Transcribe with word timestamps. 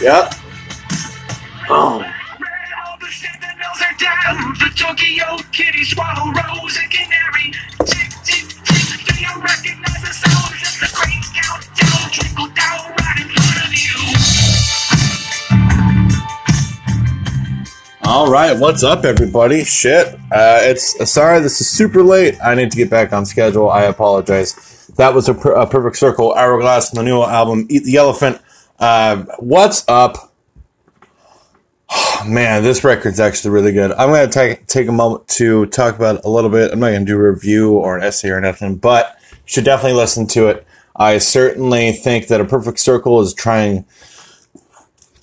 Yep. 0.00 0.32
The 1.68 3.10
sentinels 3.10 3.80
are 3.84 3.96
down. 3.98 4.54
The 4.54 4.70
Tokyo 4.74 5.36
kitty 5.52 5.84
swallow 5.84 6.32
rose 6.32 6.78
and 6.82 6.90
canary. 6.90 7.52
Tick, 7.84 8.08
tick, 8.24 8.48
tick. 8.64 9.04
Do 9.06 9.20
you 9.20 9.28
recognize 9.42 10.00
the 10.00 10.12
sounds 10.14 10.62
as 10.62 10.80
the 10.80 10.88
cranes 10.94 11.28
count? 11.34 11.64
Trickle 12.12 12.46
down 12.54 12.94
right 12.98 13.20
in 13.20 13.28
front 13.28 13.66
of 13.66 13.72
you. 13.76 13.98
All 18.04 18.30
right, 18.30 18.58
what's 18.58 18.82
up, 18.82 19.04
everybody? 19.04 19.64
Shit, 19.64 20.14
uh, 20.32 20.60
it's 20.62 20.98
uh, 20.98 21.04
sorry 21.04 21.40
this 21.40 21.60
is 21.60 21.68
super 21.68 22.02
late. 22.02 22.36
I 22.42 22.54
need 22.54 22.70
to 22.70 22.76
get 22.78 22.88
back 22.88 23.12
on 23.12 23.26
schedule. 23.26 23.68
I 23.70 23.82
apologize. 23.82 24.86
That 24.96 25.14
was 25.14 25.28
a, 25.28 25.34
per- 25.34 25.52
a 25.52 25.66
perfect 25.66 25.98
circle. 25.98 26.32
Hourglass, 26.32 26.88
the 26.90 27.02
new 27.02 27.22
album, 27.22 27.66
Eat 27.68 27.84
the 27.84 27.96
Elephant. 27.96 28.40
Uh, 28.80 29.26
what's 29.38 29.86
up? 29.88 30.32
Man, 32.26 32.62
this 32.62 32.82
record's 32.82 33.20
actually 33.20 33.50
really 33.50 33.72
good. 33.72 33.92
I'm 33.92 34.08
gonna 34.08 34.26
take 34.26 34.66
take 34.66 34.88
a 34.88 34.92
moment 34.92 35.28
to 35.28 35.66
talk 35.66 35.96
about 35.96 36.16
it 36.16 36.24
a 36.24 36.30
little 36.30 36.48
bit. 36.48 36.72
I'm 36.72 36.80
not 36.80 36.92
gonna 36.92 37.04
do 37.04 37.16
a 37.16 37.30
review 37.30 37.72
or 37.74 37.98
an 37.98 38.02
essay 38.02 38.30
or 38.30 38.40
nothing, 38.40 38.76
but 38.76 39.18
you 39.32 39.36
should 39.44 39.64
definitely 39.64 39.98
listen 39.98 40.26
to 40.28 40.48
it. 40.48 40.66
I 40.96 41.18
certainly 41.18 41.92
think 41.92 42.28
that 42.28 42.40
a 42.40 42.44
perfect 42.46 42.78
circle 42.78 43.20
is 43.20 43.34
trying 43.34 43.84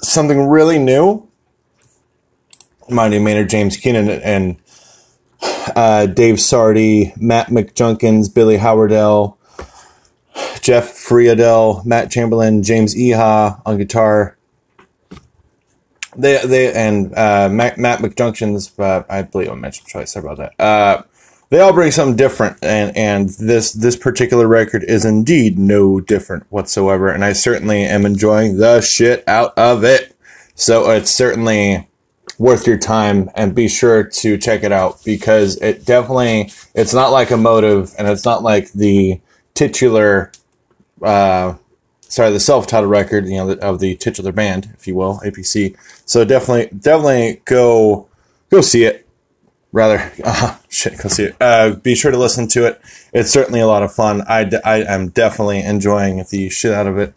something 0.03 0.47
really 0.47 0.77
new. 0.77 1.27
Monty 2.89 3.17
Maynard, 3.17 3.49
James 3.49 3.75
Keenan, 3.75 4.07
and 4.07 4.57
uh, 5.75 6.05
Dave 6.05 6.35
Sardy, 6.35 7.19
Matt 7.19 7.47
McJunkins, 7.47 8.31
Billy 8.31 8.57
Howerdel, 8.57 9.36
Jeff 10.67 10.91
Friedl, 10.91 11.85
Matt 11.85 12.11
Chamberlain, 12.11 12.61
James 12.61 12.93
Iha 12.93 13.61
on 13.65 13.77
guitar. 13.77 14.35
They 16.17 16.45
they 16.45 16.73
and 16.73 17.17
uh, 17.17 17.47
Matt, 17.49 17.77
Matt 17.77 17.99
McJunkins, 17.99 18.77
uh, 18.77 19.05
I 19.09 19.21
believe 19.21 19.49
I 19.49 19.55
mentioned 19.55 19.87
twice. 19.87 20.11
Sorry 20.11 20.25
about 20.25 20.37
that. 20.39 20.61
Uh, 20.61 21.03
they 21.47 21.61
all 21.61 21.71
bring 21.71 21.91
something 21.91 22.17
different, 22.17 22.57
and 22.61 22.97
and 22.97 23.29
this 23.29 23.71
this 23.71 23.95
particular 23.95 24.45
record 24.45 24.83
is 24.83 25.05
indeed 25.05 25.57
no 25.57 26.01
different 26.01 26.43
whatsoever. 26.49 27.07
And 27.07 27.23
I 27.23 27.31
certainly 27.31 27.83
am 27.83 28.05
enjoying 28.05 28.57
the 28.57 28.81
shit 28.81 29.23
out 29.25 29.57
of 29.57 29.85
it. 29.85 30.17
So 30.53 30.91
it's 30.91 31.11
certainly 31.11 31.87
worth 32.37 32.67
your 32.67 32.77
time 32.77 33.29
and 33.35 33.55
be 33.55 33.69
sure 33.69 34.03
to 34.03 34.37
check 34.37 34.63
it 34.63 34.73
out 34.73 35.01
because 35.05 35.55
it 35.61 35.85
definitely 35.85 36.51
it's 36.73 36.93
not 36.93 37.13
like 37.13 37.31
a 37.31 37.37
motive 37.37 37.95
and 37.97 38.05
it's 38.05 38.25
not 38.25 38.43
like 38.43 38.73
the 38.73 39.21
titular 39.53 40.29
uh 41.01 41.55
sorry 42.01 42.31
the 42.31 42.39
self-titled 42.39 42.89
record 42.89 43.27
you 43.27 43.37
know 43.37 43.51
of 43.53 43.79
the 43.79 43.95
titular 43.95 44.31
band 44.31 44.69
if 44.77 44.87
you 44.87 44.95
will 44.95 45.19
apc 45.25 45.75
so 46.05 46.23
definitely 46.23 46.69
definitely 46.79 47.41
go 47.45 48.07
go 48.49 48.61
see 48.61 48.83
it. 48.83 49.05
Rather 49.73 50.11
uh, 50.23 50.57
shit 50.69 50.97
go 51.01 51.09
see 51.09 51.25
it. 51.25 51.35
Uh 51.41 51.71
be 51.71 51.95
sure 51.95 52.11
to 52.11 52.17
listen 52.17 52.47
to 52.49 52.65
it. 52.65 52.81
It's 53.13 53.29
certainly 53.29 53.59
a 53.59 53.67
lot 53.67 53.83
of 53.83 53.93
fun. 53.93 54.21
I 54.27 54.45
d- 54.45 54.59
I 54.63 54.77
am 54.77 55.09
definitely 55.09 55.59
enjoying 55.59 56.23
the 56.29 56.49
shit 56.49 56.73
out 56.73 56.87
of 56.87 56.97
it. 56.97 57.13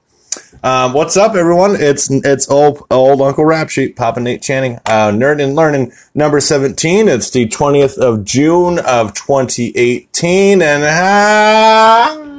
Um, 0.62 0.92
what's 0.92 1.16
up, 1.16 1.34
everyone? 1.34 1.76
It's 1.76 2.10
it's 2.10 2.48
old 2.50 2.86
old 2.90 3.20
Uncle 3.20 3.44
Rap 3.44 3.70
Sheet, 3.70 3.96
Papa 3.96 4.20
Nate 4.20 4.42
Channing, 4.42 4.76
uh, 4.86 5.10
Nerd 5.10 5.42
and 5.42 5.56
Learning, 5.56 5.92
number 6.14 6.40
seventeen. 6.40 7.08
It's 7.08 7.30
the 7.30 7.48
twentieth 7.48 7.98
of 7.98 8.24
June 8.24 8.78
of 8.78 9.14
twenty 9.14 9.76
eighteen, 9.76 10.62
and 10.62 10.84
how 10.84 12.29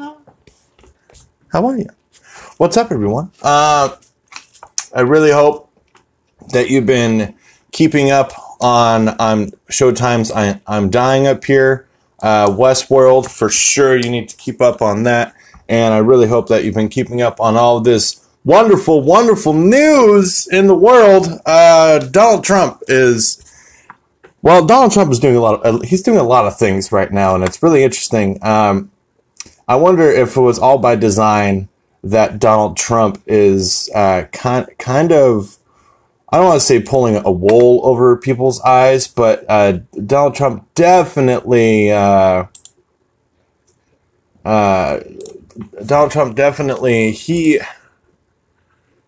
how 1.52 1.66
are 1.68 1.78
you? 1.78 1.88
What's 2.58 2.78
up, 2.78 2.92
everyone? 2.92 3.32
Uh, 3.42 3.96
I 4.96 5.02
really 5.02 5.32
hope 5.32 5.70
that 6.54 6.70
you've 6.70 6.86
been 6.86 7.36
keeping 7.72 8.10
up 8.10 8.32
on 8.62 9.10
um, 9.20 9.52
Showtime's 9.70 10.32
I, 10.32 10.62
I'm 10.66 10.90
Dying 10.90 11.28
Up 11.28 11.44
Here, 11.44 11.88
uh, 12.22 12.48
Westworld 12.48 13.30
for 13.30 13.50
sure. 13.50 13.98
You 13.98 14.10
need 14.10 14.30
to 14.30 14.38
keep 14.38 14.62
up 14.62 14.82
on 14.82 15.04
that. 15.04 15.36
And 15.68 15.94
I 15.94 15.98
really 15.98 16.28
hope 16.28 16.48
that 16.48 16.64
you've 16.64 16.76
been 16.76 16.90
keeping 16.90 17.22
up 17.22 17.42
on 17.42 17.58
all 17.58 17.82
this 17.82 18.26
wonderful, 18.46 19.02
wonderful 19.02 19.54
news 19.54 20.48
in 20.48 20.68
the 20.68 20.76
world. 20.76 21.28
Uh, 21.46 22.00
Donald 22.00 22.46
Trump 22.46 22.82
is, 22.88 23.44
well, 24.42 24.66
Donald 24.66 24.94
Trump 24.94 25.12
is 25.12 25.20
doing 25.20 25.36
a 25.36 25.42
lot 25.42 25.62
of, 25.64 25.84
he's 25.84 26.02
doing 26.02 26.18
a 26.18 26.24
lot 26.24 26.46
of 26.46 26.58
things 26.58 26.94
right 26.94 27.12
now, 27.12 27.36
and 27.36 27.44
it's 27.44 27.62
really 27.62 27.84
interesting. 27.84 28.40
Um, 28.42 28.92
I 29.72 29.76
wonder 29.76 30.12
if 30.12 30.36
it 30.36 30.42
was 30.42 30.60
all 30.60 30.80
by 30.80 30.98
design 30.98 31.70
that 32.04 32.40
Donald 32.40 32.76
Trump 32.76 33.24
is 33.26 33.90
uh, 33.96 34.24
kind, 34.34 34.68
kind 34.78 35.14
of, 35.14 35.60
I 36.28 36.36
don't 36.36 36.48
want 36.48 36.60
to 36.60 36.66
say 36.66 36.82
pulling 36.82 37.16
a 37.16 37.32
wool 37.32 37.80
over 37.86 38.18
people's 38.18 38.60
eyes, 38.64 39.08
but 39.08 39.46
uh, 39.48 39.80
Donald 40.06 40.36
Trump 40.36 40.68
definitely. 40.76 41.90
Uh, 41.90 42.48
uh, 44.44 45.00
Donald 45.86 46.12
Trump 46.12 46.36
definitely 46.36 47.12
he 47.14 47.62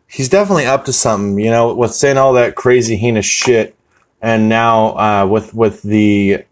he's 0.07 0.29
definitely 0.29 0.65
up 0.65 0.85
to 0.85 0.93
something, 0.93 1.43
you 1.43 1.51
know, 1.51 1.75
with 1.75 1.93
saying 1.93 2.17
all 2.17 2.31
that 2.31 2.55
crazy 2.55 2.95
heinous 2.95 3.25
shit, 3.25 3.75
and 4.21 4.47
now 4.47 4.97
uh, 4.97 5.27
with 5.27 5.53
with 5.53 5.81
the 5.81 6.45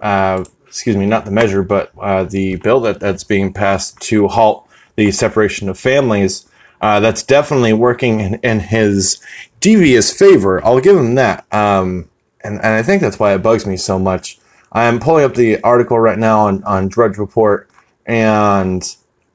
uh, 0.00 0.44
excuse 0.70 0.96
me, 0.96 1.04
not 1.04 1.24
the 1.24 1.32
measure, 1.32 1.64
but 1.64 1.90
uh, 2.00 2.22
the 2.22 2.54
bill 2.56 2.80
that 2.80 3.00
that's 3.00 3.24
being 3.24 3.52
passed 3.52 4.00
to 4.02 4.28
halt 4.28 4.68
the 4.94 5.10
separation 5.10 5.68
of 5.68 5.76
families. 5.76 6.48
Uh, 6.80 7.00
that's 7.00 7.24
definitely 7.24 7.72
working 7.72 8.20
in, 8.20 8.34
in 8.36 8.60
his 8.60 9.20
devious 9.58 10.16
favor. 10.16 10.64
I'll 10.64 10.80
give 10.80 10.96
him 10.96 11.16
that. 11.16 11.44
Um, 11.52 12.08
and, 12.42 12.54
and 12.58 12.68
I 12.68 12.82
think 12.84 13.02
that's 13.02 13.18
why 13.18 13.34
it 13.34 13.42
bugs 13.42 13.66
me 13.66 13.76
so 13.76 13.98
much. 13.98 14.38
I'm 14.72 15.00
pulling 15.00 15.24
up 15.24 15.34
the 15.34 15.60
article 15.62 15.98
right 15.98 16.18
now 16.18 16.46
on, 16.46 16.62
on 16.62 16.86
Drudge 16.88 17.18
Report, 17.18 17.68
and 18.06 18.82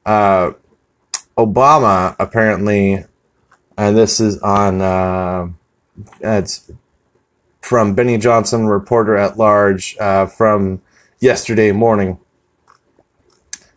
uh, 0.05 0.53
Obama 1.37 2.15
apparently, 2.17 3.03
and 3.77 3.97
this 3.97 4.21
is 4.21 4.39
on, 4.39 4.81
uh, 4.81 5.49
it's 6.21 6.71
from 7.59 7.93
Benny 7.93 8.17
Johnson, 8.17 8.67
reporter 8.67 9.17
at 9.17 9.37
large, 9.37 9.97
uh, 9.99 10.27
from 10.27 10.81
yesterday 11.25 11.71
morning. 11.71 12.19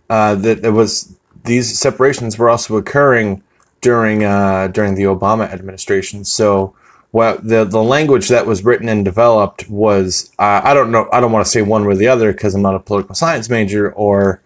Uh, 0.08 0.34
that 0.36 0.64
it 0.64 0.70
was 0.70 1.16
these 1.44 1.78
separations 1.78 2.38
were 2.38 2.48
also 2.48 2.76
occurring 2.76 3.42
during 3.80 4.22
uh, 4.22 4.68
during 4.68 4.94
the 4.94 5.04
Obama 5.04 5.50
administration. 5.50 6.24
So, 6.24 6.74
what 7.10 7.46
the 7.46 7.64
the 7.64 7.82
language 7.82 8.28
that 8.28 8.46
was 8.46 8.64
written 8.64 8.88
and 8.88 9.04
developed 9.04 9.68
was 9.68 10.30
uh, 10.38 10.60
I 10.62 10.74
don't 10.74 10.90
know 10.90 11.08
I 11.12 11.20
don't 11.20 11.32
want 11.32 11.44
to 11.44 11.50
say 11.50 11.62
one 11.62 11.84
way 11.84 11.94
or 11.94 11.96
the 11.96 12.08
other 12.08 12.32
because 12.32 12.54
I'm 12.54 12.62
not 12.62 12.74
a 12.74 12.80
political 12.80 13.14
science 13.14 13.48
major 13.48 13.92
or 13.92 14.40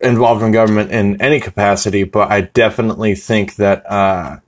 involved 0.00 0.42
in 0.42 0.50
government 0.50 0.90
in 0.90 1.20
any 1.20 1.40
capacity, 1.40 2.04
but 2.04 2.30
I 2.30 2.42
definitely 2.42 3.14
think 3.14 3.56
that 3.56 3.88
uh, 3.90 4.38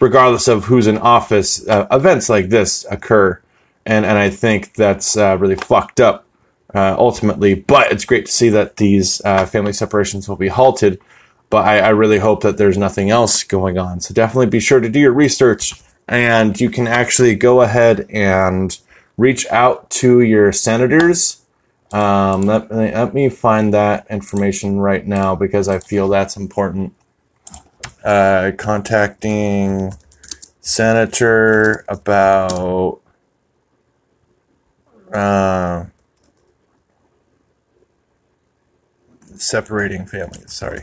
regardless 0.00 0.48
of 0.48 0.64
who's 0.64 0.86
in 0.86 0.96
office, 0.98 1.66
uh, 1.68 1.86
events 1.90 2.28
like 2.28 2.48
this 2.48 2.86
occur, 2.90 3.40
and 3.84 4.06
and 4.06 4.16
I 4.18 4.30
think 4.30 4.74
that's 4.74 5.16
uh, 5.16 5.36
really 5.38 5.56
fucked 5.56 6.00
up 6.00 6.26
uh, 6.74 6.94
ultimately. 6.98 7.54
But 7.54 7.92
it's 7.92 8.04
great 8.04 8.26
to 8.26 8.32
see 8.32 8.48
that 8.50 8.76
these 8.76 9.20
uh, 9.24 9.46
family 9.46 9.72
separations 9.72 10.28
will 10.28 10.36
be 10.36 10.48
halted. 10.48 11.00
But 11.50 11.66
I, 11.66 11.78
I 11.80 11.88
really 11.90 12.18
hope 12.18 12.42
that 12.42 12.56
there's 12.56 12.78
nothing 12.78 13.10
else 13.10 13.42
going 13.44 13.78
on. 13.78 14.00
So 14.00 14.14
definitely 14.14 14.46
be 14.46 14.60
sure 14.60 14.80
to 14.80 14.88
do 14.88 14.98
your 15.00 15.12
research, 15.12 15.74
and 16.08 16.58
you 16.58 16.70
can 16.70 16.86
actually 16.86 17.34
go 17.34 17.60
ahead 17.60 18.06
and 18.10 18.76
reach 19.18 19.46
out 19.50 19.90
to 19.90 20.20
your 20.20 20.50
senators. 20.52 21.42
Um, 21.92 22.42
let, 22.42 22.70
me- 22.70 22.90
let 22.92 23.12
me 23.12 23.28
find 23.28 23.74
that 23.74 24.06
information 24.08 24.80
right 24.80 25.06
now 25.06 25.34
because 25.34 25.68
I 25.68 25.78
feel 25.78 26.08
that's 26.08 26.36
important. 26.36 26.94
Uh, 28.02 28.52
contacting 28.56 29.92
senator 30.60 31.84
about 31.88 33.00
uh, 35.12 35.84
separating 39.42 40.06
families. 40.06 40.52
Sorry. 40.52 40.82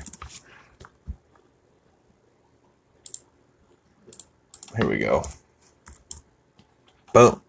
Here 4.77 4.87
we 4.87 4.99
go. 4.99 5.23
Boom. 7.13 7.41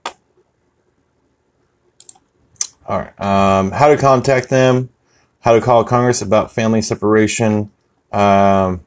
All 2.87 2.99
right. 2.99 3.21
Um, 3.21 3.71
how 3.71 3.89
to 3.89 3.97
contact 3.97 4.49
them? 4.49 4.91
How 5.41 5.53
to 5.53 5.61
call 5.61 5.85
Congress 5.85 6.21
about 6.23 6.51
family 6.51 6.83
separation? 6.83 7.71
Um, 8.13 8.85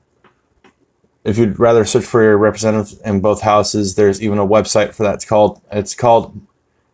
if 1.23 1.37
you'd 1.37 1.57
rather 1.57 1.85
search 1.85 2.03
for 2.03 2.21
your 2.21 2.37
representative 2.37 2.99
in 3.05 3.21
both 3.21 3.41
houses, 3.41 3.95
there's 3.95 4.21
even 4.21 4.39
a 4.39 4.45
website 4.45 4.93
for 4.93 5.03
that. 5.03 5.15
It's 5.15 5.25
called 5.25 5.61
it's 5.71 5.95
called 5.95 6.39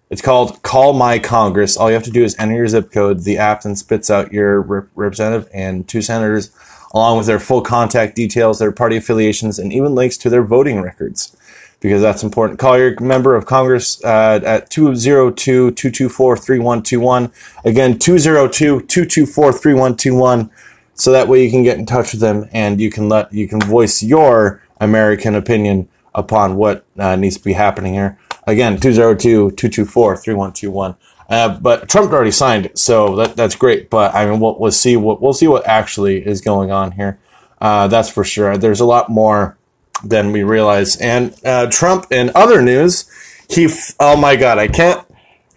it's 0.10 0.22
called 0.22 0.62
Call 0.64 0.94
My 0.94 1.20
Congress. 1.20 1.78
All 1.78 1.90
you 1.90 1.94
have 1.94 2.04
to 2.04 2.12
do 2.12 2.24
is 2.24 2.36
enter 2.40 2.56
your 2.56 2.68
zip 2.68 2.92
code. 2.92 3.22
The 3.22 3.38
app 3.38 3.62
then 3.62 3.76
spits 3.76 4.10
out 4.10 4.34
your 4.34 4.62
rep- 4.62 4.88
representative 4.96 5.50
and 5.54 5.88
two 5.88 6.02
senators 6.02 6.52
along 6.94 7.18
with 7.18 7.28
their 7.28 7.40
full 7.40 7.62
contact 7.62 8.16
details, 8.16 8.58
their 8.60 8.72
party 8.72 8.98
affiliations, 8.98 9.60
and 9.60 9.72
even 9.72 9.94
links 9.94 10.18
to 10.18 10.30
their 10.30 10.44
voting 10.44 10.82
records. 10.82 11.36
Because 11.80 12.02
that's 12.02 12.24
important. 12.24 12.60
Call 12.60 12.78
your 12.78 13.00
member 13.00 13.36
of 13.36 13.46
Congress 13.46 14.04
uh, 14.04 14.42
at 14.44 14.70
202 14.70 15.72
224 15.72 16.36
3121. 16.36 17.32
Again, 17.64 17.98
202 17.98 18.82
224 18.82 19.54
3121. 19.54 20.50
So 20.96 21.14
that 21.14 21.30
way 21.30 21.46
you 21.46 21.50
can 21.50 21.64
get 21.64 21.78
in 21.78 21.86
touch 21.86 22.12
with 22.12 22.20
them 22.20 22.50
and 22.52 22.82
you 22.82 22.90
can 22.90 23.08
let 23.08 23.32
you 23.32 23.48
can 23.48 23.62
voice 23.62 24.04
your 24.04 24.62
American 24.82 25.36
opinion 25.36 25.88
upon 26.14 26.58
what 26.58 26.84
uh, 26.98 27.16
needs 27.16 27.38
to 27.38 27.44
be 27.44 27.54
happening 27.54 27.94
here. 27.94 28.18
Again, 28.48 28.80
202 28.80 29.52
224 29.52 30.18
3121. 30.18 30.96
Uh, 31.30 31.60
but 31.60 31.88
Trump 31.88 32.12
already 32.12 32.32
signed 32.32 32.66
it, 32.66 32.80
so 32.80 33.16
that, 33.16 33.36
that's 33.36 33.56
great. 33.56 33.90
But 33.90 34.16
I 34.16 34.26
mean, 34.26 34.40
we'll, 34.40 34.58
we'll 34.58 34.72
see 34.72 34.98
what 34.98 35.22
we'll 35.22 35.34
see 35.34 35.48
what 35.48 35.68
actually 35.68 36.26
is 36.26 36.42
going 36.42 36.72
on 36.72 36.94
here. 36.94 37.20
Uh, 37.62 37.88
that's 37.88 38.10
for 38.10 38.24
sure. 38.24 38.58
There's 38.58 38.80
a 38.80 38.86
lot 38.86 39.10
more 39.10 39.58
than 40.04 40.32
we 40.32 40.44
realize. 40.44 40.96
And 40.98 41.36
uh, 41.46 41.68
Trump, 41.70 42.08
in 42.12 42.32
other 42.34 42.62
news, 42.62 43.10
he 43.50 43.66
f- 43.66 43.96
oh 44.00 44.18
my 44.18 44.36
god, 44.36 44.58
I 44.58 44.68
can't. 44.68 45.06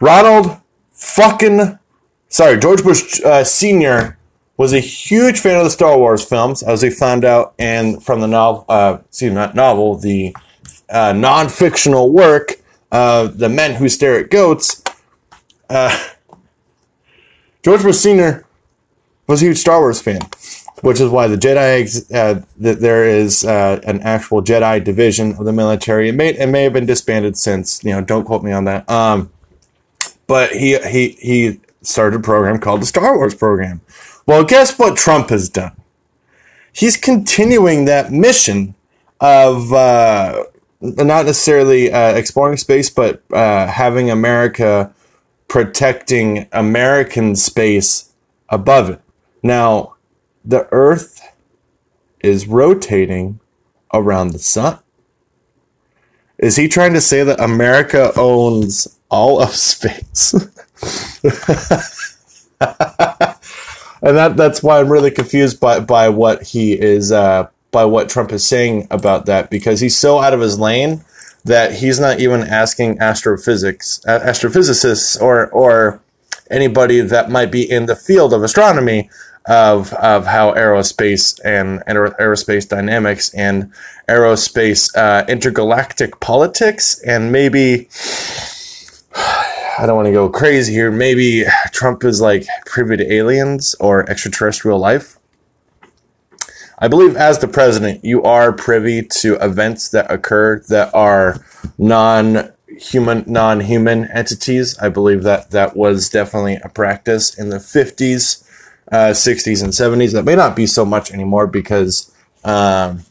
Ronald 0.01 0.59
fucking 0.91 1.79
sorry, 2.29 2.59
George 2.59 2.83
Bush 2.83 3.21
uh, 3.25 3.45
Senior 3.45 4.19
was 4.57 4.73
a 4.73 4.81
huge 4.81 5.41
fan 5.41 5.59
of 5.59 5.65
the 5.65 5.71
Star 5.71 5.99
Wars 5.99 6.25
films, 6.25 6.63
as 6.63 6.83
we 6.83 6.91
found 6.91 7.25
out, 7.25 7.55
and 7.59 8.03
from 8.03 8.21
the 8.21 8.27
novel, 8.27 8.65
uh, 8.69 8.99
not 9.23 9.55
novel, 9.55 9.97
the 9.97 10.35
uh, 10.89 11.13
non-fictional 11.13 12.13
work, 12.13 12.57
uh, 12.93 13.27
"The 13.27 13.49
Men 13.49 13.75
Who 13.75 13.89
Stare 13.89 14.21
at 14.21 14.31
Goats." 14.31 14.83
Uh, 15.69 16.11
George 17.65 17.83
Bush 17.83 17.97
Senior 17.97 18.45
was 19.27 19.43
a 19.43 19.47
huge 19.47 19.59
Star 19.59 19.81
Wars 19.81 20.01
fan, 20.01 20.21
which 20.83 21.01
is 21.01 21.09
why 21.09 21.27
the 21.27 21.37
Jedi 21.37 22.15
uh, 22.15 22.43
that 22.59 22.81
there 22.81 23.05
is 23.05 23.45
uh, 23.45 23.81
an 23.85 24.01
actual 24.03 24.43
Jedi 24.43 24.83
division 24.83 25.35
of 25.37 25.45
the 25.45 25.53
military. 25.53 26.09
It 26.09 26.15
may 26.15 26.31
it 26.31 26.49
may 26.49 26.65
have 26.65 26.73
been 26.73 26.87
disbanded 26.87 27.37
since. 27.37 27.83
You 27.83 27.93
know, 27.93 28.01
don't 28.01 28.25
quote 28.25 28.43
me 28.43 28.53
on 28.53 28.65
that. 28.65 28.89
Um, 28.91 29.31
but 30.27 30.53
he 30.53 30.79
he 30.89 31.11
he 31.21 31.61
started 31.83 32.21
a 32.21 32.23
program 32.23 32.59
called 32.59 32.83
the 32.83 32.87
Star 32.87 33.17
Wars 33.17 33.35
program. 33.35 33.81
Well, 34.27 34.45
guess 34.45 34.79
what 34.79 34.97
Trump 34.97 35.31
has 35.31 35.49
done? 35.49 35.73
He's 36.73 36.97
continuing 36.97 37.85
that 37.85 38.13
mission 38.13 38.75
of 39.21 39.73
uh, 39.73 40.45
not 40.83 41.27
necessarily 41.27 41.93
uh, 41.93 42.13
exploring 42.15 42.57
space, 42.57 42.91
but 42.91 43.23
uh, 43.33 43.69
having 43.69 44.11
America 44.11 44.93
protecting 45.49 46.49
American 46.53 47.37
space 47.37 48.13
above 48.49 48.91
it. 48.91 49.01
Now, 49.43 49.95
the 50.45 50.69
Earth 50.73 51.23
is 52.21 52.49
rotating 52.49 53.39
around 53.95 54.29
the 54.29 54.39
sun. 54.39 54.79
Is 56.39 56.57
he 56.57 56.67
trying 56.67 56.95
to 56.95 57.01
say 57.01 57.23
that 57.23 57.41
America 57.41 58.13
owns 58.17 58.99
all 59.09 59.41
of 59.41 59.55
space? 59.55 60.33
and 64.03 64.17
that 64.17 64.37
that's 64.37 64.63
why 64.63 64.81
I'm 64.81 64.91
really 64.91 65.11
confused 65.13 65.61
by 65.61 65.79
by 65.81 66.09
what 66.09 66.43
he 66.43 66.73
is 66.73 67.13
uh, 67.13 67.49
by 67.73 67.85
what 67.87 68.09
Trump 68.09 68.31
is 68.31 68.47
saying 68.47 68.87
about 68.91 69.27
that 69.27 69.51
because 69.51 69.81
he's 69.81 69.99
so 69.99 70.21
out 70.21 70.35
of 70.35 70.41
his 70.41 70.61
lane 70.61 71.05
that 71.45 71.77
he's 71.77 71.99
not 71.99 72.21
even 72.21 72.43
asking 72.43 73.01
astrophysics 73.01 74.01
astrophysicists 74.07 75.21
or 75.21 75.49
or 75.49 76.01
anybody 76.51 77.01
that 77.01 77.31
might 77.31 77.51
be 77.51 77.69
in 77.69 77.87
the 77.87 77.97
field 77.97 78.33
of 78.33 78.45
astronomy 78.45 79.11
of 79.47 79.93
of 79.95 80.27
how 80.27 80.53
aerospace 80.53 81.41
and, 81.45 81.83
and 81.87 81.99
aerospace 81.99 82.69
dynamics 82.69 83.35
and 83.35 83.73
aerospace 84.09 84.95
uh, 84.97 85.25
intergalactic 85.27 86.21
politics 86.21 87.01
and 87.03 87.33
maybe 87.33 87.89
I 89.79 89.87
don't 89.87 89.97
want 89.97 90.07
to 90.07 90.13
go 90.13 90.29
crazy 90.29 90.75
here. 90.75 90.91
Maybe 90.91 91.45
Trump 91.73 92.05
is 92.05 92.21
like 92.21 92.47
privy 92.67 92.99
to 92.99 93.13
aliens 93.13 93.75
or 93.81 94.09
extraterrestrial 94.09 94.79
life. 94.79 95.19
I 96.83 96.89
believe 96.89 97.15
as 97.15 97.39
the 97.39 97.47
president, 97.47 98.05
you 98.05 98.25
are 98.25 98.53
privy 98.53 99.03
to 99.03 99.37
events 99.37 99.89
that 99.91 100.11
occur 100.11 100.65
that 100.69 100.93
are 100.93 101.37
non-human, 101.79 103.23
non-human 103.29 104.07
entities. 104.07 104.77
I 104.81 104.89
believe 104.89 105.23
that 105.23 105.53
that 105.53 105.77
was 105.77 106.09
definitely 106.09 106.57
a 106.57 106.69
practice 106.69 107.39
in 107.39 107.51
the 107.51 107.59
50s, 107.59 108.45
uh, 108.91 109.13
60s, 109.13 109.63
and 109.63 109.73
70s. 109.73 110.13
That 110.13 110.25
may 110.25 110.35
not 110.35 110.57
be 110.57 110.67
so 110.67 110.85
much 110.85 111.13
anymore 111.13 111.47
because 111.47 112.13
um, 112.43 113.05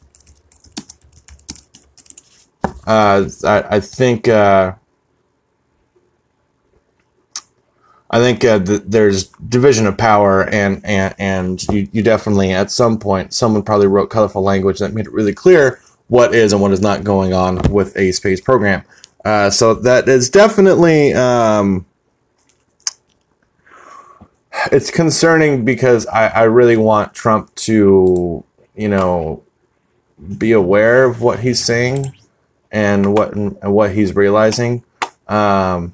uh, 2.86 3.30
I, 3.46 3.64
I 3.70 3.80
think. 3.80 4.28
Uh, 4.28 4.74
I 8.14 8.20
think 8.20 8.44
uh, 8.44 8.60
th- 8.60 8.84
there's 8.86 9.28
division 9.28 9.88
of 9.88 9.98
power, 9.98 10.44
and 10.50 10.86
and 10.86 11.16
and 11.18 11.64
you, 11.70 11.88
you 11.94 12.04
definitely 12.04 12.52
at 12.52 12.70
some 12.70 13.00
point 13.00 13.34
someone 13.34 13.64
probably 13.64 13.88
wrote 13.88 14.10
colorful 14.10 14.44
language 14.44 14.80
that 14.80 14.94
made 14.94 15.08
it 15.08 15.14
really 15.14 15.34
clear 15.34 15.80
what 16.10 16.36
is 16.36 16.52
and 16.52 16.62
what 16.62 16.74
is 16.74 16.82
not 16.82 17.06
going 17.06 17.34
on 17.34 17.62
with 17.72 17.96
a 17.96 18.12
space 18.12 18.42
program. 18.42 18.84
Uh, 19.24 19.50
so 19.50 19.74
that 19.74 20.10
is 20.10 20.30
definitely 20.30 21.14
um, 21.14 21.86
it's 24.74 24.92
concerning 24.92 25.64
because 25.64 26.06
I, 26.08 26.28
I 26.28 26.44
really 26.44 26.76
want 26.76 27.14
Trump 27.14 27.56
to 27.56 28.44
you 28.76 28.90
know 28.90 29.44
be 30.38 30.52
aware 30.52 31.06
of 31.06 31.22
what 31.22 31.40
he's 31.40 31.64
saying 31.64 32.14
and 32.74 33.14
what 33.14 33.34
and 33.34 33.58
what 33.62 33.94
he's 33.94 34.14
realizing. 34.14 34.84
Um, 35.30 35.94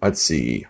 let's 0.00 0.22
see. 0.22 0.67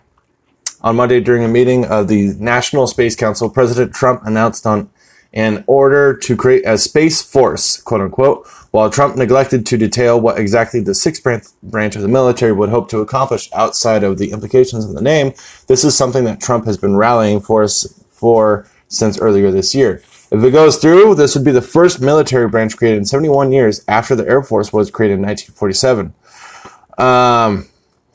On 0.81 0.95
Monday, 0.95 1.19
during 1.19 1.43
a 1.43 1.49
meeting 1.49 1.85
of 1.85 2.07
the 2.07 2.33
National 2.39 2.87
Space 2.87 3.15
Council, 3.15 3.49
President 3.49 3.93
Trump 3.93 4.21
announced 4.23 4.65
on 4.65 4.89
an 5.33 5.63
order 5.67 6.15
to 6.15 6.35
create 6.35 6.63
a 6.65 6.77
space 6.77 7.21
force, 7.21 7.77
quote 7.81 8.01
unquote, 8.01 8.47
while 8.71 8.89
Trump 8.89 9.15
neglected 9.15 9.65
to 9.65 9.77
detail 9.77 10.19
what 10.19 10.39
exactly 10.39 10.79
the 10.79 10.95
sixth 10.95 11.23
branch 11.61 11.95
of 11.95 12.01
the 12.01 12.07
military 12.07 12.51
would 12.51 12.69
hope 12.69 12.89
to 12.89 12.99
accomplish 12.99 13.49
outside 13.53 14.03
of 14.03 14.17
the 14.17 14.31
implications 14.31 14.85
of 14.85 14.93
the 14.93 15.01
name. 15.01 15.33
This 15.67 15.83
is 15.83 15.97
something 15.97 16.23
that 16.23 16.41
Trump 16.41 16.65
has 16.65 16.77
been 16.77 16.95
rallying 16.95 17.41
for, 17.41 17.67
for 18.09 18.67
since 18.87 19.19
earlier 19.19 19.51
this 19.51 19.75
year. 19.75 20.01
If 20.31 20.43
it 20.43 20.51
goes 20.51 20.77
through, 20.77 21.15
this 21.15 21.35
would 21.35 21.45
be 21.45 21.51
the 21.51 21.61
first 21.61 22.01
military 22.01 22.47
branch 22.47 22.77
created 22.77 22.99
in 22.99 23.05
71 23.05 23.51
years 23.51 23.83
after 23.87 24.15
the 24.15 24.27
Air 24.27 24.43
Force 24.43 24.71
was 24.71 24.91
created 24.91 25.15
in 25.15 25.21
1947. 25.23 26.13
Um, 26.97 27.67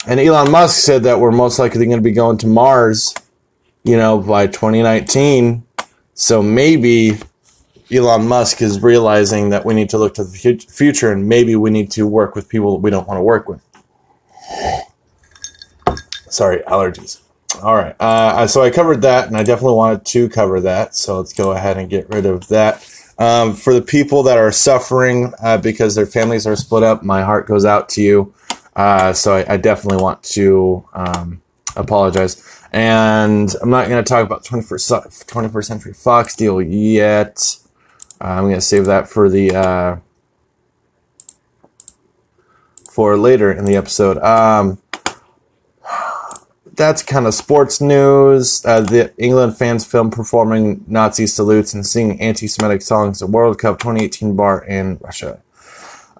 and 0.06 0.20
Elon 0.20 0.50
Musk 0.50 0.78
said 0.82 1.04
that 1.04 1.20
we're 1.20 1.32
most 1.32 1.58
likely 1.58 1.86
going 1.86 1.98
to 1.98 2.02
be 2.02 2.12
going 2.12 2.38
to 2.38 2.46
Mars, 2.46 3.14
you 3.84 3.96
know, 3.96 4.18
by 4.18 4.46
2019. 4.46 5.64
So 6.14 6.42
maybe 6.42 7.18
Elon 7.90 8.28
Musk 8.28 8.60
is 8.60 8.80
realizing 8.80 9.50
that 9.50 9.64
we 9.64 9.74
need 9.74 9.90
to 9.90 9.98
look 9.98 10.14
to 10.14 10.24
the 10.24 10.66
future 10.68 11.10
and 11.10 11.28
maybe 11.28 11.56
we 11.56 11.70
need 11.70 11.90
to 11.92 12.06
work 12.06 12.34
with 12.34 12.48
people 12.48 12.72
that 12.72 12.82
we 12.82 12.90
don't 12.90 13.08
want 13.08 13.18
to 13.18 13.22
work 13.22 13.48
with. 13.48 13.60
Sorry, 16.28 16.58
allergies. 16.62 17.20
All 17.62 17.74
right. 17.74 17.94
Uh, 18.00 18.46
so 18.46 18.62
I 18.62 18.70
covered 18.70 19.02
that 19.02 19.28
and 19.28 19.36
I 19.36 19.42
definitely 19.42 19.76
wanted 19.76 20.04
to 20.06 20.28
cover 20.28 20.60
that. 20.60 20.96
So 20.96 21.18
let's 21.18 21.32
go 21.32 21.52
ahead 21.52 21.78
and 21.78 21.88
get 21.88 22.08
rid 22.10 22.26
of 22.26 22.48
that. 22.48 22.90
Um, 23.16 23.54
for 23.54 23.72
the 23.72 23.82
people 23.82 24.24
that 24.24 24.38
are 24.38 24.50
suffering 24.50 25.32
uh, 25.40 25.58
because 25.58 25.94
their 25.94 26.06
families 26.06 26.46
are 26.46 26.56
split 26.56 26.82
up, 26.82 27.04
my 27.04 27.22
heart 27.22 27.46
goes 27.46 27.64
out 27.64 27.88
to 27.90 28.02
you. 28.02 28.34
Uh, 28.76 29.12
so 29.12 29.36
I, 29.36 29.54
I, 29.54 29.56
definitely 29.56 30.02
want 30.02 30.22
to 30.24 30.84
um, 30.92 31.42
apologize. 31.76 32.60
And 32.72 33.54
I'm 33.62 33.70
not 33.70 33.88
going 33.88 34.02
to 34.02 34.08
talk 34.08 34.26
about 34.26 34.44
21st, 34.44 35.26
21st 35.26 35.64
Century 35.64 35.92
Fox 35.92 36.34
deal 36.34 36.60
yet. 36.60 37.56
Uh, 38.20 38.24
I'm 38.24 38.44
going 38.44 38.56
to 38.56 38.60
save 38.60 38.86
that 38.86 39.08
for 39.08 39.28
the 39.28 39.54
uh, 39.54 39.96
for 42.90 43.16
later 43.16 43.52
in 43.52 43.64
the 43.64 43.76
episode. 43.76 44.18
Um, 44.18 44.80
that's 46.72 47.02
kind 47.02 47.26
of 47.26 47.34
sports 47.34 47.80
news. 47.80 48.64
Uh, 48.64 48.80
the 48.80 49.12
England 49.18 49.56
fans 49.56 49.84
film 49.84 50.10
performing 50.10 50.84
Nazi 50.88 51.28
salutes 51.28 51.74
and 51.74 51.86
singing 51.86 52.20
anti-Semitic 52.20 52.82
songs 52.82 53.22
at 53.22 53.28
World 53.28 53.60
Cup 53.60 53.78
2018 53.78 54.34
bar 54.34 54.64
in 54.64 54.98
Russia 55.00 55.43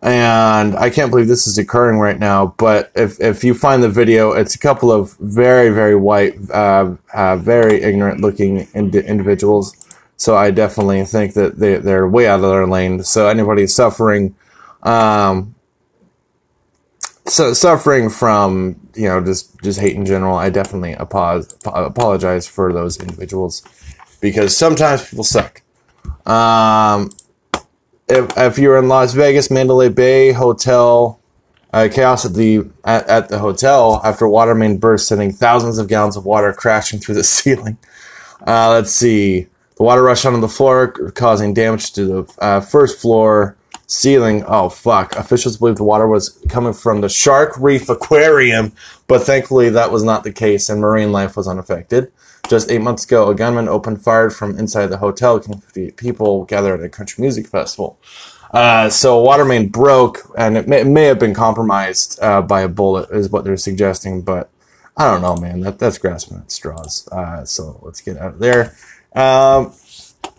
and 0.05 0.77
I 0.77 0.91
can't 0.91 1.11
believe 1.11 1.29
this 1.29 1.47
is 1.47 1.57
occurring 1.57 1.99
right 1.99 2.19
now. 2.19 2.55
But 2.59 2.93
if 2.95 3.19
if 3.21 3.43
you 3.43 3.55
find 3.55 3.83
the 3.83 3.89
video, 3.89 4.33
it's 4.33 4.55
a 4.55 4.59
couple 4.59 4.93
of 4.93 5.17
very 5.19 5.71
very 5.71 5.97
white, 5.97 6.39
uh, 6.51 6.95
uh, 7.15 7.37
very 7.39 7.83
ignorant 7.83 8.21
looking 8.21 8.69
ind- 8.75 8.95
individuals. 8.95 9.75
So 10.17 10.37
I 10.37 10.51
definitely 10.51 11.05
think 11.07 11.33
that 11.35 11.59
they 11.59 11.77
they're 11.77 12.07
way 12.07 12.29
out 12.29 12.45
of 12.45 12.51
their 12.51 12.67
lane. 12.67 13.03
So 13.03 13.29
anybody 13.29 13.67
suffering, 13.67 14.37
um, 14.83 15.55
so 17.27 17.55
suffering 17.55 18.11
from 18.11 18.79
you 18.95 19.09
know 19.09 19.25
just 19.25 19.59
just 19.63 19.81
hate 19.81 19.97
in 19.97 20.05
general, 20.05 20.37
I 20.37 20.51
definitely 20.51 20.93
apologize 20.93 21.57
apologize 21.65 22.47
for 22.47 22.75
those 22.75 23.01
individuals 23.01 23.63
because 24.21 24.55
sometimes 24.55 25.09
people 25.09 25.25
suck. 25.25 25.63
Um, 26.27 27.11
if, 28.09 28.37
if 28.37 28.59
you're 28.59 28.77
in 28.77 28.89
Las 28.89 29.15
Vegas, 29.15 29.51
Mandalay 29.51 29.89
Bay 29.89 30.33
Hotel, 30.33 31.19
uh, 31.73 31.89
chaos 31.93 32.25
at 32.25 32.35
the 32.35 32.65
at, 32.85 33.07
at 33.09 33.29
the 33.29 33.41
hotel 33.41 34.01
after 34.05 34.29
water 34.29 34.55
main 34.55 34.79
burst, 34.79 35.09
sending 35.09 35.33
thousands 35.33 35.79
of 35.79 35.89
gallons 35.89 36.17
of 36.17 36.25
water 36.25 36.53
crashing 36.53 37.01
through 37.01 37.17
the 37.17 37.25
ceiling. 37.25 37.79
Uh, 38.47 38.71
let's 38.71 38.93
see. 38.93 39.49
The 39.77 39.83
water 39.83 40.03
rushed 40.03 40.25
onto 40.25 40.41
the 40.41 40.49
floor, 40.49 40.89
causing 41.13 41.53
damage 41.53 41.93
to 41.95 42.05
the 42.05 42.35
uh, 42.39 42.61
first 42.61 43.01
floor 43.01 43.57
ceiling. 43.89 44.45
Oh, 44.47 44.69
fuck. 44.69 45.17
Officials 45.17 45.57
believe 45.57 45.77
the 45.77 45.85
water 45.85 46.07
was 46.07 46.29
coming 46.49 46.73
from 46.73 47.01
the 47.01 47.09
Shark 47.09 47.55
Reef 47.59 47.89
Aquarium, 47.89 48.73
but 49.09 49.23
thankfully 49.23 49.71
that 49.71 49.91
was 49.91 50.05
not 50.05 50.23
the 50.23 50.33
case 50.33 50.69
and 50.69 50.81
marine 50.81 51.11
life 51.11 51.37
was 51.37 51.49
unaffected. 51.49 52.13
Just 52.49 52.71
eight 52.71 52.83
months 52.83 53.05
ago, 53.05 53.31
a 53.31 53.35
gunman 53.35 53.69
opened 53.69 54.03
fire 54.03 54.31
from 54.31 54.59
inside 54.59 54.87
the 54.87 54.99
hotel, 54.99 55.41
killing 55.41 55.61
50 55.61 55.93
people 55.93 56.45
gathered 56.45 56.81
at 56.81 56.87
a 56.87 56.89
country 56.89 57.23
music 57.23 57.47
festival. 57.47 57.99
Uh, 58.53 58.89
so 58.89 59.19
water 59.19 59.45
main 59.45 59.69
broke, 59.69 60.21
and 60.39 60.57
it 60.57 60.69
may, 60.69 60.83
it 60.83 60.87
may 60.87 61.05
have 61.05 61.19
been 61.19 61.35
compromised 61.35 62.19
uh, 62.23 62.41
by 62.41 62.61
a 62.61 62.69
bullet, 62.69 63.11
is 63.11 63.29
what 63.31 63.45
they're 63.45 63.57
suggesting. 63.57 64.23
But 64.23 64.51
I 64.97 65.11
don't 65.11 65.23
know, 65.23 65.37
man. 65.37 65.61
That 65.61 65.79
that's 65.79 65.99
grasping 65.99 66.39
at 66.39 66.53
straws. 66.53 67.09
Uh, 67.11 67.45
so 67.45 67.81
let's 67.83 68.01
get 68.01 68.17
out 68.17 68.35
of 68.35 68.39
there. 68.39 68.77
Um, 69.15 69.73